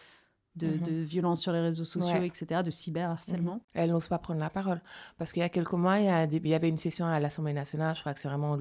de, 0.56 0.76
de 0.76 0.92
violences 1.02 1.40
sur 1.40 1.50
les 1.52 1.58
réseaux 1.60 1.84
sociaux, 1.84 2.20
Ouais. 2.20 2.28
etc., 2.28 2.62
de 2.64 2.70
cyberharcèlement. 2.70 3.60
Elle 3.74 3.90
n'ose 3.90 4.06
pas 4.06 4.18
prendre 4.20 4.38
la 4.38 4.50
parole. 4.50 4.80
Parce 5.18 5.32
qu'il 5.32 5.40
y 5.40 5.44
a 5.44 5.48
quelques 5.48 5.72
mois, 5.72 5.98
il 5.98 6.04
y, 6.04 6.08
a 6.08 6.28
des- 6.28 6.36
il 6.36 6.46
y 6.48 6.54
avait 6.54 6.68
une 6.68 6.76
session 6.76 7.06
à 7.06 7.18
l'Assemblée 7.18 7.52
nationale, 7.54 7.96
je 7.96 8.00
crois 8.02 8.14
que 8.14 8.20
c'est 8.20 8.28
vraiment 8.28 8.56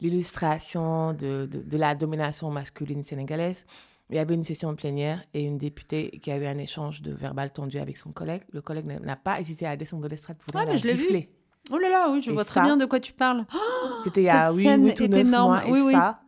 l'illustration 0.00 1.12
de, 1.12 1.46
de- 1.50 1.60
de 1.62 1.76
la 1.76 1.94
domination 1.94 2.50
masculine 2.50 3.04
sénégalaise. 3.04 3.66
Il 4.10 4.16
y 4.16 4.18
avait 4.18 4.34
une 4.34 4.44
session 4.44 4.74
plénière 4.74 5.22
et 5.34 5.42
une 5.44 5.56
députée 5.58 6.10
qui 6.22 6.30
a 6.32 6.36
eu 6.36 6.44
un 6.46 6.58
échange 6.58 7.00
de 7.02 7.12
verbal 7.12 7.52
tendu 7.52 7.78
avec 7.78 7.96
son 7.96 8.10
collègue. 8.12 8.42
Le 8.52 8.60
collègue 8.60 8.86
n'a- 8.86 9.16
pas 9.16 9.38
hésité 9.40 9.66
à 9.66 9.76
descendre 9.76 10.02
de 10.02 10.08
l'estrade 10.08 10.36
pour 10.38 10.48
Ah, 10.60 10.64
mais 10.66 10.72
la 10.72 10.76
je 10.78 10.84
l'ai. 11.12 11.30
Oh 11.72 11.78
là 11.78 11.88
là, 11.88 12.10
oui, 12.10 12.20
je 12.20 12.30
Et 12.30 12.34
vois 12.34 12.44
très 12.44 12.62
bien 12.62 12.76
de 12.76 12.84
quoi 12.86 12.98
tu 12.98 13.12
parles. 13.12 13.44
C'était 14.04 14.22
il 14.22 14.24
y 14.24 14.28
a 14.28 14.48
Cette 14.48 14.56
8, 14.56 14.62
scène 14.64 14.84
8 14.84 15.00
ou 15.00 15.04
est 15.04 15.08
9 15.08 15.20
énorme. 15.20 15.50
mois. 15.52 15.66
Et 15.66 15.70
Oui, 15.72 15.80
oui. 15.86 15.92
ça, 15.92 16.20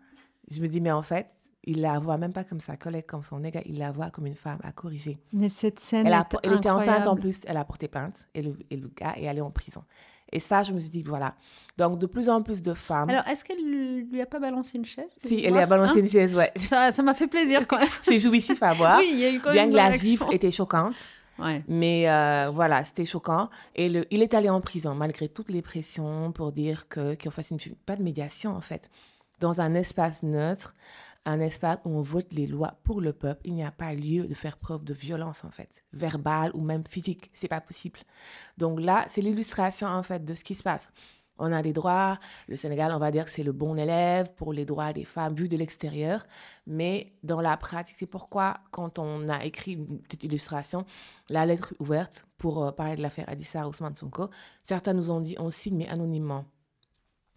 je 0.50 0.60
me 0.62 0.68
dis, 0.68 0.80
mais 0.80 0.92
en 0.92 1.02
fait, 1.02 1.26
il 1.64 1.81
la 1.81 1.98
voit 1.98 2.18
même 2.18 2.33
pas 2.33 2.44
comme 2.44 2.61
sa 2.61 2.77
collègue, 2.77 3.07
comme 3.07 3.22
son 3.22 3.40
nègre, 3.40 3.61
il 3.66 3.79
la 3.79 3.92
voit 3.92 4.11
comme 4.11 4.27
une 4.27 4.35
femme 4.35 4.59
à 4.62 4.72
corriger. 4.72 5.18
Mais 5.33 5.48
cette 5.48 5.81
scène 5.81 6.07
Elle, 6.07 6.12
a, 6.12 6.20
est 6.20 6.37
elle 6.42 6.55
était 6.55 6.70
enceinte 6.70 7.07
en 7.07 7.16
plus, 7.16 7.40
elle 7.46 7.57
a 7.57 7.64
porté 7.64 7.88
plainte 7.88 8.27
et 8.35 8.42
le, 8.42 8.57
et 8.70 8.77
le 8.77 8.88
gars 8.88 9.14
est 9.16 9.29
allé 9.29 9.40
en 9.40 9.51
prison. 9.51 9.85
Et 10.33 10.40
ça, 10.40 10.62
je 10.62 10.72
me 10.72 10.81
suis 10.81 10.90
dit, 10.90 11.03
voilà. 11.03 11.35
Donc, 11.77 11.98
de 11.98 12.07
plus 12.07 12.31
en 12.31 12.42
plus 12.42 12.62
de 12.62 12.72
femmes. 12.72 13.11
Alors, 13.11 13.27
est-ce 13.29 13.44
qu'elle 13.44 13.62
lui 13.62 14.20
a 14.20 14.27
pas 14.27 14.40
balancé 14.40 14.79
une 14.79 14.87
chaise 14.87 15.05
si, 15.18 15.44
elle 15.44 15.53
lui 15.53 15.61
a 15.61 15.66
balancé 15.66 15.98
Hein 15.98 16.03
une 16.03 16.09
chaise, 16.09 16.35
ouais. 16.35 16.51
Ça 16.57 16.90
ça 16.90 17.03
m'a 17.03 17.12
fait 17.12 17.27
plaisir 17.27 17.66
quand 17.68 17.79
même. 17.81 17.88
C'est 18.01 18.18
jouissif 18.18 18.62
à 18.62 18.72
voir. 18.72 18.98
Oui, 18.98 19.11
il 19.12 19.18
y 19.18 19.25
a 19.27 19.31
eu 19.31 19.40
quand 19.40 19.53
bien 19.53 19.64
même 19.64 19.72
que 19.72 19.77
la 19.77 19.92
gifle 19.92 20.25
était 20.33 20.51
choquante. 20.51 20.94
Ouais. 21.38 21.62
Mais 21.68 22.09
euh, 22.09 22.51
voilà, 22.51 22.83
c'était 22.83 23.05
choquant. 23.05 23.51
Et 23.75 23.90
le, 23.90 24.07
il 24.11 24.22
est 24.22 24.33
allé 24.33 24.48
en 24.48 24.61
prison, 24.62 24.94
malgré 24.94 25.29
toutes 25.29 25.51
les 25.51 25.61
pressions, 25.61 26.33
pour 26.33 26.51
dire 26.51 26.88
que 26.88 27.14
qu'on 27.22 27.31
fasse 27.31 27.51
une, 27.51 27.59
pas 27.85 27.96
de 27.96 28.03
médiation, 28.03 28.57
en 28.57 28.61
fait. 28.62 28.90
Dans 29.40 29.61
un 29.61 29.75
espace 29.75 30.22
neutre, 30.22 30.75
un 31.24 31.40
espace 31.40 31.78
où 31.85 31.90
on 31.90 32.02
vote 32.02 32.32
les 32.32 32.46
lois 32.46 32.78
pour 32.82 33.00
le 33.00 33.12
peuple, 33.12 33.42
il 33.44 33.54
n'y 33.54 33.64
a 33.64 33.70
pas 33.70 33.94
lieu 33.94 34.26
de 34.26 34.35
faire 34.35 34.56
preuve 34.56 34.85
de 34.85 34.94
violence, 34.94 35.44
en 35.44 35.50
fait, 35.50 35.85
verbale 35.92 36.50
ou 36.54 36.61
même 36.61 36.85
physique. 36.88 37.30
C'est 37.32 37.48
pas 37.48 37.61
possible. 37.61 38.00
Donc 38.58 38.80
là, 38.80 39.06
c'est 39.08 39.20
l'illustration, 39.20 39.88
en 39.88 40.02
fait, 40.02 40.24
de 40.24 40.35
ce 40.35 40.42
qui 40.42 40.54
se 40.54 40.62
passe. 40.62 40.90
On 41.38 41.52
a 41.52 41.62
des 41.62 41.72
droits. 41.72 42.18
Le 42.46 42.56
Sénégal, 42.56 42.92
on 42.92 42.98
va 42.98 43.11
dire 43.11 43.24
que 43.24 43.30
c'est 43.30 43.42
le 43.42 43.52
bon 43.52 43.76
élève 43.76 44.32
pour 44.35 44.52
les 44.52 44.64
droits 44.64 44.92
des 44.92 45.04
femmes 45.04 45.35
vus 45.35 45.48
de 45.48 45.56
l'extérieur. 45.56 46.24
Mais 46.66 47.14
dans 47.22 47.40
la 47.40 47.56
pratique, 47.56 47.96
c'est 47.98 48.06
pourquoi, 48.06 48.58
quand 48.70 48.98
on 48.98 49.28
a 49.28 49.44
écrit 49.44 49.72
une 49.72 49.98
petite 50.00 50.24
illustration, 50.24 50.85
la 51.30 51.46
lettre 51.46 51.74
ouverte 51.78 52.26
pour 52.37 52.64
euh, 52.64 52.70
parler 52.70 52.96
de 52.96 53.02
l'affaire 53.02 53.28
Adissa 53.28 53.66
Ousmane 53.66 53.96
Sonko, 53.96 54.28
certains 54.62 54.92
nous 54.92 55.11
ont 55.11 55.20
dit 55.20 55.37
on 55.38 55.50
signe, 55.50 55.78
mais 55.78 55.88
anonymement. 55.88 56.44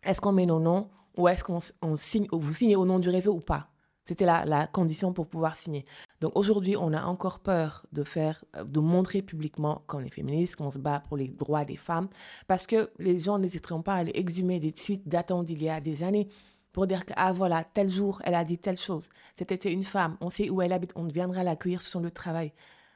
Est-ce 0.04 0.22
qu'on 0.22 0.34
met 0.34 0.46
nos 0.46 0.60
noms 0.60 0.90
ou 1.18 1.28
est-ce 1.28 1.44
qu'on 1.44 1.96
signe, 1.96 2.28
ou 2.32 2.40
vous 2.40 2.54
signez 2.54 2.76
au 2.76 2.86
nom 2.86 3.00
du 3.00 3.10
réseau 3.10 3.34
ou 3.34 3.40
pas? 3.40 3.70
C'était 4.06 4.26
la, 4.26 4.46
la 4.46 4.68
condition 4.68 5.14
pour 5.14 5.28
pouvoir 5.28 5.56
signer. 5.56 5.84
Donc 6.22 6.32
aujourd'hui, 6.36 6.78
on 6.78 6.94
a 6.94 7.04
encore 7.04 7.40
peur 7.40 7.86
de 7.92 8.04
faire, 8.04 8.44
euh, 8.56 8.64
de 8.64 8.80
montrer 8.80 9.22
publiquement 9.22 9.84
qu'on 9.88 10.04
est 10.04 10.10
féministe, 10.10 10.56
qu'on 10.56 10.70
se 10.70 10.80
bat 10.80 11.02
pour 11.08 11.18
les 11.18 11.28
droits 11.28 11.66
des 11.66 11.76
femmes, 11.76 12.08
parce 12.48 12.68
que 12.68 12.92
les 13.00 13.18
gens 13.18 13.40
n'hésiteront 13.40 13.82
pas 13.82 13.96
à 13.96 13.98
aller 13.98 14.12
exhumer 14.16 14.60
des 14.60 14.72
tweets 14.72 15.08
datant 15.08 15.44
d'il 15.44 15.62
y 15.64 15.70
a 15.70 15.82
des 15.82 16.04
années 16.04 16.30
pour 16.72 16.88
dire 16.88 17.06
que, 17.06 17.14
ah 17.16 17.32
voilà, 17.32 17.64
tel 17.64 17.90
jour, 17.90 18.22
elle 18.26 18.36
a 18.36 18.44
dit 18.44 18.58
telle 18.58 18.78
chose. 18.78 19.08
C'était 19.34 19.72
une 19.72 19.86
femme, 19.86 20.18
on 20.20 20.30
sait 20.30 20.50
où 20.50 20.62
elle 20.62 20.74
habite, 20.74 20.92
on 20.96 21.06
viendra 21.06 21.44
l'accueillir 21.44 21.82
sur 21.82 22.02
le 22.02 22.12
travail. 22.12 22.52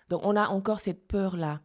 Donc 0.10 0.22
on 0.24 0.36
a 0.36 0.48
encore 0.50 0.80
cette 0.80 1.08
peur-là. 1.08 1.62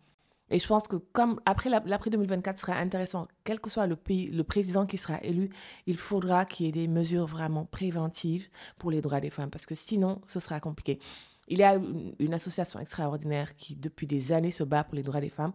Et 0.50 0.58
je 0.58 0.66
pense 0.66 0.88
que 0.88 0.96
comme 0.96 1.40
après 1.46 1.70
l'après 1.70 2.10
2024 2.10 2.58
sera 2.58 2.74
intéressant, 2.74 3.28
quel 3.44 3.60
que 3.60 3.70
soit 3.70 3.86
le 3.86 3.96
pays, 3.96 4.28
le 4.28 4.44
président 4.44 4.84
qui 4.84 4.98
sera 4.98 5.22
élu, 5.22 5.50
il 5.86 5.96
faudra 5.96 6.44
qu'il 6.44 6.66
y 6.66 6.68
ait 6.68 6.72
des 6.72 6.88
mesures 6.88 7.26
vraiment 7.26 7.64
préventives 7.64 8.48
pour 8.78 8.90
les 8.90 9.00
droits 9.00 9.20
des 9.20 9.30
femmes, 9.30 9.50
parce 9.50 9.64
que 9.66 9.74
sinon, 9.74 10.20
ce 10.26 10.40
sera 10.40 10.60
compliqué. 10.60 10.98
Il 11.48 11.58
y 11.58 11.62
a 11.62 11.74
une, 12.18 12.34
association 12.34 12.78
extraordinaire 12.78 13.54
qui, 13.56 13.74
depuis 13.74 14.06
des 14.06 14.32
années, 14.32 14.50
se 14.50 14.64
bat 14.64 14.84
pour 14.84 14.94
les 14.94 15.02
droits 15.02 15.20
des 15.20 15.30
femmes, 15.30 15.52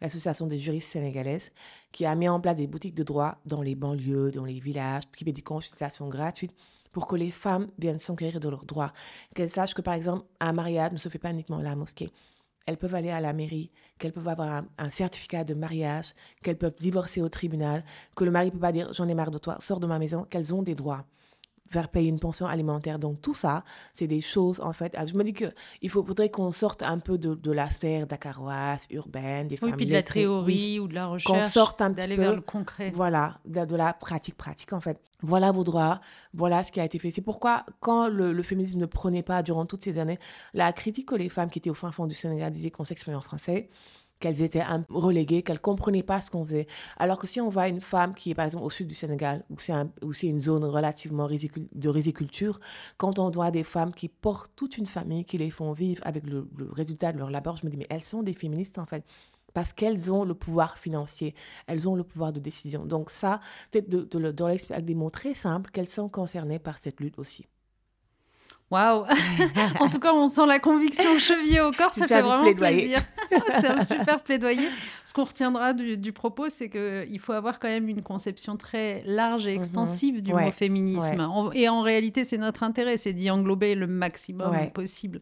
l'association 0.00 0.46
des 0.46 0.56
juristes 0.56 0.90
sénégalaises, 0.90 1.52
qui 1.92 2.06
a 2.06 2.14
mis 2.14 2.28
en 2.28 2.40
place 2.40 2.56
des 2.56 2.66
boutiques 2.66 2.94
de 2.94 3.02
droit 3.02 3.38
dans 3.44 3.62
les 3.62 3.74
banlieues, 3.74 4.32
dans 4.32 4.44
les 4.44 4.60
villages, 4.60 5.04
qui 5.14 5.24
fait 5.24 5.32
des 5.32 5.42
consultations 5.42 6.08
gratuites 6.08 6.54
pour 6.92 7.06
que 7.06 7.16
les 7.16 7.30
femmes 7.30 7.68
viennent 7.78 8.00
s'enquérir 8.00 8.40
de 8.40 8.48
leurs 8.48 8.64
droits. 8.64 8.92
Qu'elles 9.34 9.50
sachent 9.50 9.74
que, 9.74 9.82
par 9.82 9.94
exemple, 9.94 10.24
un 10.40 10.52
mariage 10.52 10.92
ne 10.92 10.96
se 10.96 11.08
fait 11.08 11.18
pas 11.18 11.30
uniquement 11.30 11.58
à 11.58 11.62
la 11.62 11.76
mosquée 11.76 12.10
elles 12.70 12.76
peuvent 12.76 12.94
aller 12.94 13.10
à 13.10 13.20
la 13.20 13.32
mairie, 13.32 13.72
qu'elles 13.98 14.12
peuvent 14.12 14.28
avoir 14.28 14.62
un, 14.78 14.90
certificat 14.90 15.42
de 15.42 15.54
mariage, 15.54 16.14
qu'elles 16.40 16.56
peuvent 16.56 16.76
divorcer 16.78 17.20
au 17.20 17.28
tribunal, 17.28 17.84
que 18.14 18.22
le 18.22 18.30
mari 18.30 18.52
peut 18.52 18.60
pas 18.60 18.70
dire 18.70 18.92
j'en 18.92 19.08
ai 19.08 19.14
marre 19.14 19.32
de 19.32 19.38
toi, 19.38 19.56
sors 19.58 19.80
de 19.80 19.88
ma 19.88 19.98
maison, 19.98 20.24
qu'elles 20.30 20.54
ont 20.54 20.62
des 20.62 20.76
droits 20.76 21.04
faire 21.70 21.88
payer 21.88 22.08
une 22.08 22.18
pension 22.18 22.46
alimentaire. 22.46 22.98
Donc 22.98 23.22
tout 23.22 23.34
ça, 23.34 23.64
c'est 23.94 24.06
des 24.06 24.20
choses 24.20 24.60
en 24.60 24.72
fait. 24.72 24.96
Je 25.06 25.14
me 25.14 25.24
dis 25.24 25.32
qu'il 25.32 25.90
faudrait 25.90 26.28
qu'on 26.28 26.50
sorte 26.50 26.82
un 26.82 26.98
peu 26.98 27.16
de, 27.16 27.52
la 27.52 27.70
sphère 27.70 28.06
dakaroise, 28.06 28.86
urbaine, 28.90 29.48
des 29.48 29.58
oui, 29.62 29.72
puis 29.76 29.86
de 29.86 29.92
la 29.92 30.02
théorie 30.02 30.78
ou 30.80 30.88
de 30.88 30.94
la 30.94 31.06
recherche. 31.06 31.40
Qu'on 31.40 31.48
sorte 31.48 31.80
un 31.80 31.92
petit 31.92 32.08
peu. 32.08 32.22
vers 32.22 32.34
le 32.34 32.40
concret. 32.40 32.90
Voilà, 32.94 33.38
de, 33.44 33.76
la 33.76 33.92
pratique 33.92 34.36
pratique 34.36 34.72
en 34.72 34.80
fait. 34.80 35.00
Voilà 35.22 35.52
vos 35.52 35.64
droits, 35.64 36.00
voilà 36.32 36.64
ce 36.64 36.72
qui 36.72 36.80
a 36.80 36.84
été 36.84 36.98
fait. 36.98 37.10
C'est 37.10 37.20
pourquoi 37.20 37.66
quand 37.80 38.08
le, 38.08 38.42
féminisme 38.42 38.80
ne 38.80 38.86
prenait 38.86 39.22
pas 39.22 39.42
durant 39.42 39.66
toutes 39.66 39.84
ces 39.84 39.98
années, 39.98 40.18
la 40.54 40.72
critique 40.72 41.08
que 41.08 41.14
les 41.14 41.28
femmes 41.28 41.50
qui 41.50 41.58
étaient 41.58 41.70
au 41.70 41.74
fin 41.74 41.92
fond 41.92 42.06
du 42.06 42.14
Sénégal 42.14 42.50
disaient 42.50 42.70
qu'on 42.70 42.84
s'exprimait 42.84 43.16
en 43.16 43.20
français, 43.20 43.68
qu'elles 44.20 44.42
étaient 44.42 44.62
reléguées, 44.88 45.42
qu'elles 45.42 45.56
ne 45.56 45.60
comprenaient 45.60 46.02
pas 46.02 46.20
ce 46.20 46.30
qu'on 46.30 46.44
faisait. 46.44 46.66
Alors 46.98 47.18
que 47.18 47.26
si 47.26 47.40
on 47.40 47.48
voit 47.48 47.68
une 47.68 47.80
femme 47.80 48.14
qui 48.14 48.30
est 48.30 48.34
par 48.34 48.44
exemple 48.44 48.64
au 48.64 48.70
sud 48.70 48.86
du 48.86 48.94
Sénégal, 48.94 49.44
où 49.50 49.58
c'est 49.58 49.72
un, 49.72 49.90
une 50.22 50.40
zone 50.40 50.64
relativement 50.64 51.26
de 51.26 51.88
riziculture, 51.88 52.60
quand 52.96 53.18
on 53.18 53.30
voit 53.30 53.50
des 53.50 53.64
femmes 53.64 53.92
qui 53.92 54.08
portent 54.08 54.52
toute 54.54 54.78
une 54.78 54.86
famille, 54.86 55.24
qui 55.24 55.38
les 55.38 55.50
font 55.50 55.72
vivre 55.72 56.02
avec 56.06 56.26
le, 56.26 56.48
résultat 56.70 57.12
de 57.12 57.18
leur 57.18 57.30
labeur, 57.30 57.56
je 57.56 57.66
me 57.66 57.70
dis, 57.70 57.76
mais 57.76 57.86
elles 57.90 58.02
sont 58.02 58.22
des 58.22 58.34
féministes 58.34 58.78
en 58.78 58.86
fait 58.86 59.04
parce 59.52 59.72
qu'elles 59.72 60.12
ont 60.12 60.24
le 60.24 60.34
pouvoir 60.34 60.78
financier, 60.78 61.34
elles 61.66 61.88
ont 61.88 61.96
le 61.96 62.04
pouvoir 62.04 62.32
de 62.32 62.38
décision. 62.38 62.86
Donc 62.86 63.10
ça, 63.10 63.40
peut-être 63.72 63.88
de, 63.88 64.02
de, 64.04 64.30
de 64.30 64.44
avec 64.44 64.84
des 64.84 64.94
mots 64.94 65.10
très 65.10 65.34
simples 65.34 65.70
qu'elles 65.72 65.88
sont 65.88 66.08
concernées 66.08 66.60
par 66.60 66.78
cette 66.78 67.00
lutte 67.00 67.18
aussi. 67.18 67.46
Waouh 68.70 69.04
En 69.80 69.88
tout 69.88 69.98
cas, 69.98 70.12
on 70.14 70.28
sent 70.28 70.46
la 70.46 70.60
conviction 70.60 71.18
chevillée 71.18 71.60
au 71.60 71.72
corps, 71.72 71.92
ça 71.92 72.06
fait 72.06 72.22
vraiment 72.22 72.54
plaisir. 72.54 73.00
c'est 73.60 73.66
un 73.66 73.84
super 73.84 74.22
plaidoyer. 74.22 74.68
Ce 75.04 75.12
qu'on 75.12 75.24
retiendra 75.24 75.72
du, 75.74 76.12
propos, 76.12 76.48
c'est 76.48 76.70
qu'il 76.70 77.18
faut 77.18 77.32
avoir 77.32 77.58
quand 77.58 77.68
même 77.68 77.88
une 77.88 78.02
conception 78.02 78.56
très 78.56 79.02
large 79.06 79.46
et 79.46 79.54
mhm. 79.54 79.60
extensive 79.60 80.22
du 80.22 80.32
mot 80.32 80.50
féminisme. 80.52 81.50
et 81.54 81.68
en 81.68 81.82
réalité, 81.82 82.24
c'est 82.24 82.38
notre 82.38 82.62
intérêt, 82.62 82.96
c'est 82.96 83.12
d'y 83.12 83.30
englober 83.30 83.74
le 83.74 83.86
maximum 83.86 84.70
possible. 84.72 85.20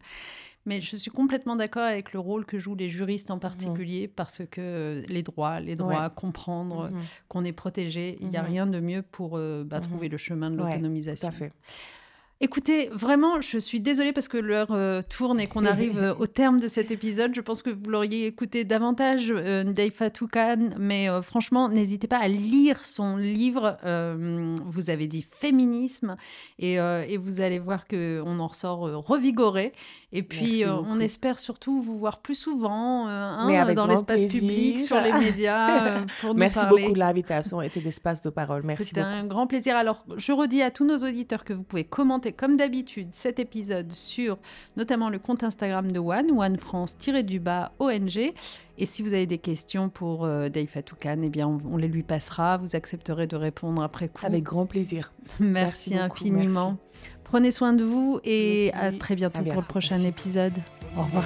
Mais 0.65 0.81
je 0.81 0.95
suis 0.95 1.09
complètement 1.09 1.55
d'accord 1.55 1.83
avec 1.83 2.13
le 2.13 2.19
rôle 2.19 2.45
que 2.45 2.59
jouent 2.59 2.75
les 2.75 2.89
juristes 2.89 3.31
en 3.31 3.35
mhm. 3.35 3.41
particulier, 3.41 4.07
parce 4.07 4.41
que 4.51 5.03
les 5.07 5.23
droits, 5.23 5.59
les 5.59 5.75
droits, 5.75 6.09
comprendre 6.11 6.91
mhm. 6.91 6.99
qu'on 7.27 7.45
est 7.45 7.53
protégé, 7.53 8.17
il 8.21 8.27
n'y 8.27 8.37
a 8.37 8.43
rien 8.43 8.67
de 8.67 8.79
mieux 8.79 9.01
pour 9.01 9.37
euh, 9.37 9.63
bah, 9.63 9.79
trouver 9.79 10.09
le 10.09 10.17
chemin 10.17 10.51
de 10.51 10.57
l'autonomisation. 10.57 11.29
Tout 11.29 11.35
à 11.35 11.37
fait. 11.37 11.53
Écoutez, 12.41 12.87
vraiment, 12.93 13.41
je 13.41 13.57
suis 13.57 13.81
désolée 13.81 14.13
parce 14.13 14.29
que 14.29 14.37
l'heure 14.37 14.71
euh, 14.71 15.01
tourne 15.01 15.41
et 15.41 15.47
qu'on 15.47 15.65
arrive 15.65 15.99
euh, 15.99 16.15
au 16.15 16.25
terme 16.25 16.61
de 16.61 16.69
cet 16.69 16.89
épisode. 16.89 17.35
Je 17.35 17.41
pense 17.41 17.61
que 17.61 17.69
vous 17.69 17.89
l'auriez 17.89 18.27
écouté 18.27 18.63
davantage, 18.63 19.29
euh, 19.29 19.65
Ndeifa 19.65 20.09
Toukan, 20.09 20.69
mais 20.77 21.09
euh, 21.09 21.21
franchement, 21.21 21.67
n'hésitez 21.67 22.07
pas 22.07 22.19
à 22.19 22.29
lire 22.29 22.85
son 22.85 23.17
livre. 23.17 23.77
vous 24.65 24.89
avez 24.89 25.07
dit 25.07 25.25
féminisme 25.29 26.15
et, 26.59 26.75
et 26.75 27.17
vous 27.17 27.41
allez 27.41 27.59
voir 27.59 27.87
qu'on 27.87 28.39
en 28.39 28.47
ressort 28.47 28.79
revigoré. 29.05 29.73
Et 30.11 30.23
puis, 30.23 30.63
on 30.65 30.99
espère 30.99 31.39
surtout 31.39 31.81
vous 31.81 31.97
voir 31.97 32.19
plus 32.19 32.35
souvent 32.35 33.07
hein, 33.07 33.73
dans 33.73 33.85
l'espace 33.85 34.23
public, 34.23 34.79
sur 34.79 34.99
les 35.01 35.11
médias, 35.13 36.01
pour 36.21 36.33
nous 36.33 36.39
Merci 36.39 36.65
beaucoup 36.67 36.93
de 36.93 36.99
l'invitation 36.99 37.61
et 37.61 37.69
de 37.69 37.79
l'espace 37.79 38.21
de 38.21 38.29
parole. 38.29 38.63
Merci 38.63 38.85
C'était 38.85 39.01
un 39.01 39.25
grand 39.25 39.45
plaisir. 39.45 39.75
Alors, 39.75 40.03
je 40.17 40.31
redis 40.31 40.61
à 40.61 40.71
tous 40.71 40.85
nos 40.85 40.97
auditeurs 40.97 41.43
que 41.43 41.53
vous 41.53 41.63
pouvez 41.63 41.83
commenter, 41.83 42.28
comme 42.31 42.57
d'habitude, 42.57 43.09
cet 43.11 43.39
épisode 43.39 43.91
sur 43.91 44.37
notamment 44.77 45.09
le 45.09 45.19
compte 45.19 45.43
Instagram 45.43 45.91
de 45.91 45.99
One, 45.99 46.31
One 46.31 46.57
France-du-bas 46.57 47.71
ONG. 47.79 48.33
Et 48.77 48.85
si 48.85 49.01
vous 49.01 49.13
avez 49.13 49.25
des 49.25 49.37
questions 49.37 49.89
pour 49.89 50.25
euh, 50.25 50.49
Dave 50.49 50.67
Fatoukan, 50.67 51.21
eh 51.23 51.29
bien, 51.29 51.47
on, 51.47 51.77
les 51.77 51.87
lui 51.87 52.03
passera. 52.03 52.57
Vous 52.57 52.75
accepterez 52.75 53.27
de 53.27 53.35
répondre 53.35 53.81
après 53.83 54.07
coup. 54.07 54.25
Avec 54.25 54.43
grand 54.43 54.65
plaisir. 54.65 55.11
Merci, 55.39 55.95
infiniment. 55.95 56.77
Prenez 57.23 57.51
soin 57.51 57.73
de 57.73 57.83
vous 57.83 58.19
et 58.23 58.71
à 58.73 58.91
très 58.91 59.15
bientôt 59.15 59.43
pour 59.43 59.61
le 59.61 59.67
prochain 59.67 60.01
épisode. 60.01 60.53
Au 60.97 61.03
revoir. 61.03 61.25